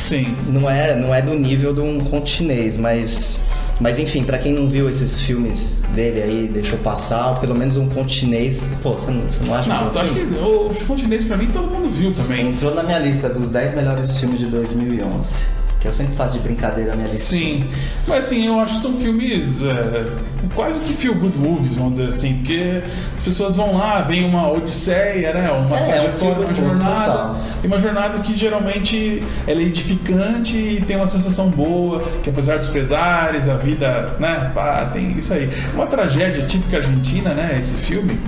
Sim. 0.00 0.36
não 0.46 0.70
é, 0.70 0.94
não 0.94 1.12
é 1.12 1.20
do 1.20 1.34
nível 1.34 1.74
de 1.74 1.80
um 1.80 1.98
conto 1.98 2.28
chinês, 2.28 2.76
mas. 2.78 3.40
Mas 3.80 3.98
enfim, 3.98 4.24
pra 4.24 4.38
quem 4.38 4.52
não 4.54 4.68
viu 4.68 4.88
esses 4.88 5.20
filmes 5.20 5.78
dele 5.94 6.22
aí, 6.22 6.48
deixou 6.48 6.78
passar, 6.78 7.38
pelo 7.40 7.54
menos 7.54 7.76
um 7.76 7.88
conto 7.88 8.10
chinês, 8.10 8.70
pô, 8.82 8.94
você 8.94 9.10
não, 9.10 9.26
você 9.26 9.44
não 9.44 9.54
acha 9.54 9.68
Não, 9.68 9.90
que 9.90 9.96
eu 9.96 10.00
é 10.00 10.04
um 10.04 10.70
acho 10.70 10.84
que 10.84 10.92
o 10.92 10.98
Chinês 10.98 11.24
pra 11.24 11.36
mim 11.36 11.46
todo 11.46 11.70
mundo 11.70 11.90
viu 11.90 12.14
também. 12.14 12.48
Entrou 12.48 12.74
na 12.74 12.82
minha 12.82 12.98
lista 12.98 13.28
dos 13.28 13.50
10 13.50 13.74
melhores 13.74 14.18
filmes 14.18 14.38
de 14.38 14.46
2011, 14.46 15.46
que 15.80 15.86
eu 15.86 15.92
sempre 15.92 16.16
faço 16.16 16.32
de 16.34 16.40
brincadeira 16.40 16.92
a 16.92 16.96
minha 16.96 17.08
lista. 17.08 17.30
Sim, 17.36 17.68
mas 18.06 18.26
assim, 18.26 18.46
eu 18.46 18.58
acho 18.58 18.76
que 18.76 18.82
são 18.82 18.94
filmes 18.94 19.62
é, 19.62 20.06
quase 20.54 20.80
que 20.80 20.94
feel 20.94 21.14
good 21.14 21.36
movies, 21.38 21.74
vamos 21.74 21.92
dizer 21.98 22.08
assim, 22.08 22.34
porque 22.38 22.82
as 23.16 23.22
pessoas 23.22 23.56
vão 23.56 23.76
lá, 23.76 24.00
vem 24.02 24.24
uma 24.24 24.50
odisseia, 24.50 25.32
né? 25.34 25.50
Uma 25.50 25.76
É, 25.78 25.80
é 25.80 25.84
um 25.84 25.86
trajetória, 25.86 26.34
feel 26.34 26.46
uma 26.46 26.54
jornada. 26.54 27.12
total. 27.12 27.40
E 27.62 27.66
uma 27.66 27.78
jornada 27.78 28.18
que 28.20 28.34
geralmente 28.34 29.22
é 29.46 29.52
edificante 29.52 30.56
e 30.56 30.80
tem 30.86 30.96
uma 30.96 31.06
sensação 31.06 31.50
boa, 31.50 32.02
que 32.22 32.30
apesar 32.30 32.56
dos 32.58 32.68
pesares, 32.68 33.48
a 33.48 33.56
vida, 33.56 34.16
né? 34.18 34.50
Pá, 34.54 34.86
tem 34.92 35.12
isso 35.18 35.32
aí. 35.32 35.50
Uma 35.74 35.86
tragédia 35.86 36.44
típica 36.44 36.78
argentina, 36.78 37.30
né? 37.34 37.58
Esse 37.60 37.74
filme. 37.74 38.18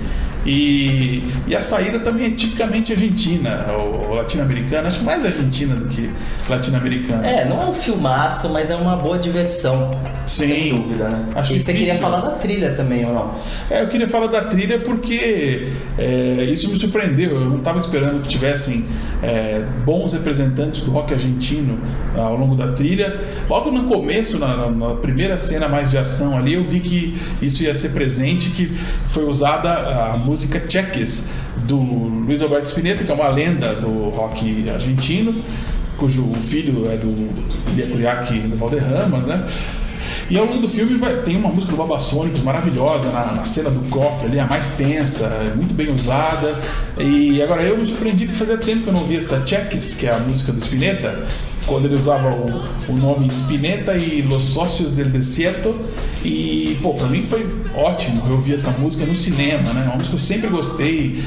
E, 0.45 1.23
e 1.47 1.55
a 1.55 1.61
saída 1.61 1.99
também 1.99 2.27
é 2.27 2.29
tipicamente 2.31 2.93
argentina, 2.93 3.65
ou, 3.77 4.07
ou 4.09 4.15
latino-americana, 4.15 4.87
acho 4.87 5.03
mais 5.03 5.25
argentina 5.25 5.75
do 5.75 5.87
que 5.87 6.09
latino-americana. 6.47 7.27
É, 7.27 7.45
não 7.47 7.61
é 7.61 7.65
um 7.65 7.73
filmaço, 7.73 8.49
mas 8.49 8.71
é 8.71 8.75
uma 8.75 8.95
boa 8.95 9.19
diversão. 9.19 9.91
Sim. 10.25 10.47
Sem 10.47 10.69
dúvida, 10.69 11.09
né? 11.09 11.25
Acho 11.35 11.53
e 11.53 11.59
você 11.61 11.71
difícil. 11.73 11.73
queria 11.75 11.95
falar 11.95 12.21
da 12.21 12.31
trilha 12.31 12.71
também, 12.73 13.05
ou 13.05 13.13
não? 13.13 13.31
É, 13.69 13.81
eu 13.81 13.87
queria 13.87 14.07
falar 14.07 14.27
da 14.27 14.43
trilha 14.45 14.79
porque 14.79 15.67
é, 15.97 16.43
isso 16.45 16.69
me 16.69 16.77
surpreendeu. 16.77 17.31
Eu 17.31 17.49
não 17.49 17.57
estava 17.57 17.77
esperando 17.79 18.21
que 18.21 18.27
tivessem 18.29 18.85
é, 19.23 19.63
bons 19.85 20.13
representantes 20.13 20.81
do 20.81 20.91
rock 20.91 21.13
argentino 21.13 21.79
ao 22.15 22.35
longo 22.37 22.55
da 22.55 22.71
trilha. 22.73 23.19
Logo 23.49 23.71
no 23.71 23.83
começo, 23.83 24.37
na, 24.39 24.55
na- 24.55 24.69
na 24.71 24.95
primeira 24.95 25.37
cena 25.37 25.67
mais 25.67 25.89
de 25.89 25.97
ação 25.97 26.37
ali, 26.37 26.53
eu 26.53 26.63
vi 26.63 26.79
que 26.79 27.19
isso 27.41 27.63
ia 27.63 27.73
ser 27.75 27.89
presente, 27.89 28.51
que 28.51 28.67
foi 29.07 29.25
usada 29.25 29.69
a 29.71 30.17
música 30.29 30.61
Cheques 30.69 31.23
do 31.65 31.77
Luiz 31.77 32.39
Alberto 32.41 32.67
Spinetta, 32.67 33.03
que 33.03 33.11
é 33.11 33.13
uma 33.15 33.29
lenda 33.29 33.73
do 33.75 34.09
rock 34.09 34.69
argentino, 34.69 35.33
cujo 35.97 36.31
filho 36.35 36.89
é 36.89 36.97
do 36.97 37.09
Ilia 37.71 37.87
Kuriaki 37.87 38.35
do 38.41 38.55
Valderramas, 38.55 39.25
né? 39.25 39.43
E 40.29 40.37
ao 40.37 40.45
longo 40.45 40.59
do 40.61 40.67
filme 40.67 40.95
vai- 40.99 41.15
tem 41.23 41.35
uma 41.35 41.49
música 41.49 41.71
do 41.71 41.77
Babasônicos 41.79 42.41
maravilhosa 42.41 43.09
na, 43.11 43.31
na 43.33 43.45
cena 43.45 43.71
do 43.71 43.79
cofre 43.89 44.27
ali, 44.27 44.39
a 44.39 44.45
mais 44.45 44.69
tensa, 44.69 45.27
muito 45.55 45.73
bem 45.73 45.89
usada. 45.89 46.55
E 46.99 47.41
agora 47.41 47.63
eu 47.63 47.75
me 47.75 47.83
surpreendi 47.85 48.27
que 48.27 48.35
fazia 48.35 48.57
tempo 48.57 48.83
que 48.83 48.87
eu 48.89 48.93
não 48.93 49.05
via 49.05 49.17
essa 49.17 49.41
Cheques, 49.45 49.95
que 49.95 50.05
é 50.05 50.13
a 50.13 50.19
música 50.19 50.51
do 50.51 50.59
Spinetta, 50.61 51.25
quando 51.69 51.85
ele 51.85 51.95
usava 51.95 52.29
o, 52.29 52.63
o 52.89 52.97
nome 52.97 53.27
Spinetta 53.27 53.95
e 53.95 54.21
Los 54.23 54.43
Sócios 54.43 54.91
del 54.91 55.09
Desierto. 55.09 55.73
E, 56.25 56.77
pô, 56.81 56.95
pra 56.95 57.07
mim 57.07 57.23
foi 57.23 57.47
ótimo 57.73 58.21
eu 58.27 58.35
ouvir 58.35 58.55
essa 58.55 58.71
música 58.71 59.05
no 59.05 59.15
cinema, 59.15 59.71
né? 59.71 59.83
Uma 59.85 59.95
música 59.95 60.17
que 60.17 60.21
eu 60.21 60.25
sempre 60.25 60.49
gostei. 60.49 61.23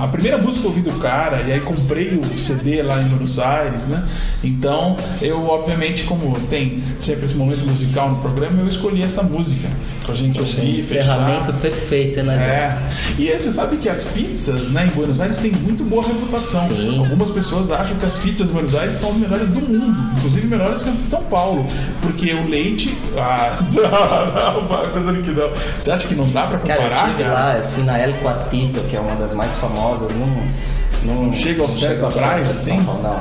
A 0.00 0.08
primeira 0.08 0.36
música 0.36 0.62
que 0.62 0.66
eu 0.66 0.70
ouvi 0.70 0.82
do 0.82 0.92
cara, 0.98 1.42
e 1.46 1.52
aí 1.52 1.60
comprei 1.60 2.16
o 2.16 2.38
CD 2.38 2.82
lá 2.82 3.00
em 3.00 3.04
Buenos 3.04 3.38
Aires, 3.38 3.86
né? 3.86 4.04
Então, 4.42 4.96
eu, 5.20 5.44
obviamente, 5.44 6.04
como 6.04 6.38
tem 6.50 6.82
sempre 6.98 7.24
esse 7.26 7.34
momento 7.34 7.64
musical 7.64 8.10
no 8.10 8.16
programa, 8.16 8.60
eu 8.60 8.68
escolhi 8.68 9.02
essa 9.02 9.22
música 9.22 9.68
pra 10.04 10.14
gente 10.14 10.40
ouvir, 10.40 10.80
Encerramento 10.80 11.46
fechar. 11.46 11.60
perfeito, 11.60 12.22
né? 12.24 12.34
É. 12.34 12.92
E 13.18 13.30
aí 13.30 13.38
você 13.38 13.52
sabe 13.52 13.76
que 13.76 13.88
as 13.88 14.04
pizzas, 14.04 14.70
né, 14.70 14.86
em 14.86 14.96
Buenos 14.96 15.20
Aires 15.20 15.38
têm 15.38 15.52
muito 15.52 15.84
boa 15.84 16.04
reputação. 16.04 16.66
Sim. 16.68 16.98
Algumas 16.98 17.30
pessoas 17.30 17.70
acham 17.70 17.96
que 17.96 18.06
as 18.06 18.16
pizzas 18.16 18.48
em 18.48 18.52
Buenos 18.52 18.74
Aires 18.74 18.96
são 18.96 19.10
as 19.10 19.16
melhores 19.16 19.48
do 19.48 19.60
mundo, 19.60 19.81
inclusive 20.16 20.46
melhores 20.46 20.82
que 20.82 20.88
as 20.88 20.96
de 20.96 21.02
São 21.02 21.22
Paulo, 21.24 21.66
porque 22.00 22.32
o 22.32 22.48
leite, 22.48 22.96
ah, 23.18 23.58
não, 23.72 24.62
não, 24.62 24.90
coisa 24.90 25.12
que 25.20 25.30
não. 25.30 25.50
Você 25.78 25.90
acha 25.90 26.08
que 26.08 26.14
não 26.14 26.28
dá 26.30 26.46
pra 26.46 26.58
Cara, 26.60 26.80
eu 26.82 26.88
comparar, 26.88 27.08
tive 27.10 27.22
cara? 27.24 27.34
lá, 27.34 27.56
eu 27.58 27.68
fui 27.72 27.84
na 27.84 27.98
El 27.98 28.12
Quartito, 28.14 28.80
que 28.82 28.96
é 28.96 29.00
uma 29.00 29.14
das 29.16 29.34
mais 29.34 29.56
famosas, 29.56 30.10
não... 30.14 30.72
Não, 31.04 31.24
Não 31.24 31.32
chega 31.32 31.62
aos 31.62 31.74
pés 31.74 31.98
da 31.98 32.04
aos 32.04 32.14
praia, 32.14 32.44
assim? 32.44 32.80
Paulo, 32.84 33.02
Não, 33.02 33.20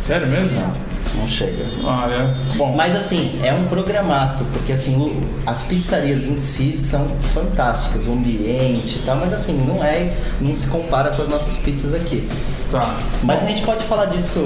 Sério 0.00 0.26
mesmo? 0.26 0.58
não. 0.60 0.89
Não 1.16 1.28
chega. 1.28 1.64
Olha, 1.84 2.34
bom. 2.56 2.74
Mas 2.76 2.94
assim, 2.96 3.38
é 3.42 3.52
um 3.52 3.64
programaço, 3.64 4.44
porque 4.52 4.72
assim, 4.72 4.96
o- 4.96 5.20
as 5.46 5.62
pizzarias 5.62 6.26
em 6.26 6.36
si 6.36 6.76
são 6.78 7.08
fantásticas, 7.34 8.06
o 8.06 8.12
ambiente 8.12 8.96
e 8.98 9.02
tal, 9.04 9.16
mas 9.16 9.32
assim, 9.32 9.54
não 9.66 9.82
é, 9.84 10.12
não 10.40 10.54
se 10.54 10.66
compara 10.68 11.10
com 11.10 11.22
as 11.22 11.28
nossas 11.28 11.56
pizzas 11.56 11.92
aqui. 11.94 12.28
Tá. 12.70 12.94
Mas 13.24 13.42
a 13.42 13.46
gente 13.46 13.62
pode 13.62 13.82
falar 13.84 14.06
disso 14.06 14.40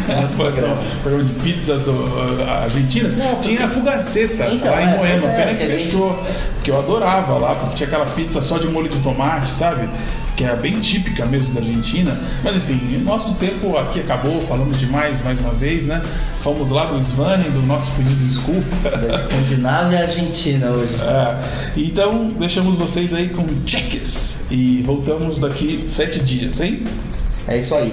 programa. 0.36 0.76
de 1.24 1.32
pizza 1.40 1.78
do 1.78 1.92
uh, 1.92 2.50
Argentinas. 2.64 3.16
Não, 3.16 3.26
porque- 3.28 3.48
Tinha 3.48 3.64
a 3.66 3.68
Fugaceta 3.68 4.48
Então, 4.52 4.70
lá 4.70 4.82
em 4.82 4.88
é, 4.88 4.96
Moema, 4.96 5.26
é, 5.30 5.36
pena 5.36 5.58
que 5.58 5.64
que 5.64 5.70
gente- 5.72 5.84
fechou. 5.84 6.22
Porque 6.56 6.70
eu 6.70 6.78
adorava 6.78 7.38
lá, 7.38 7.54
porque 7.54 7.76
tinha 7.76 7.86
aquela 7.88 8.04
pizza 8.06 8.42
só 8.42 8.58
de 8.58 8.68
molho 8.68 8.88
de 8.90 8.98
tomate, 8.98 9.48
sabe? 9.48 9.88
Que 10.40 10.46
é 10.46 10.56
bem 10.56 10.80
típica 10.80 11.26
mesmo 11.26 11.52
da 11.52 11.60
Argentina. 11.60 12.18
Mas 12.42 12.56
enfim, 12.56 12.96
nosso 13.04 13.34
tempo 13.34 13.76
aqui 13.76 14.00
acabou, 14.00 14.40
falamos 14.48 14.78
demais 14.78 15.22
mais 15.22 15.38
uma 15.38 15.50
vez, 15.50 15.84
né? 15.84 16.00
Fomos 16.42 16.70
lá 16.70 16.86
do 16.86 16.98
Svanen, 16.98 17.50
do 17.50 17.60
nosso 17.60 17.92
pedido 17.92 18.16
de 18.16 18.24
desculpa. 18.24 18.88
Da 18.88 19.14
Escandinávia 19.16 19.98
e 19.98 20.02
Argentina 20.02 20.70
hoje. 20.70 20.94
É, 21.10 21.36
então, 21.76 22.32
deixamos 22.38 22.78
vocês 22.78 23.12
aí 23.12 23.28
com 23.28 23.46
cheques. 23.66 24.38
E 24.50 24.82
voltamos 24.86 25.38
daqui 25.38 25.84
sete 25.86 26.20
dias, 26.20 26.58
hein? 26.58 26.84
É 27.46 27.58
isso 27.58 27.74
aí. 27.74 27.92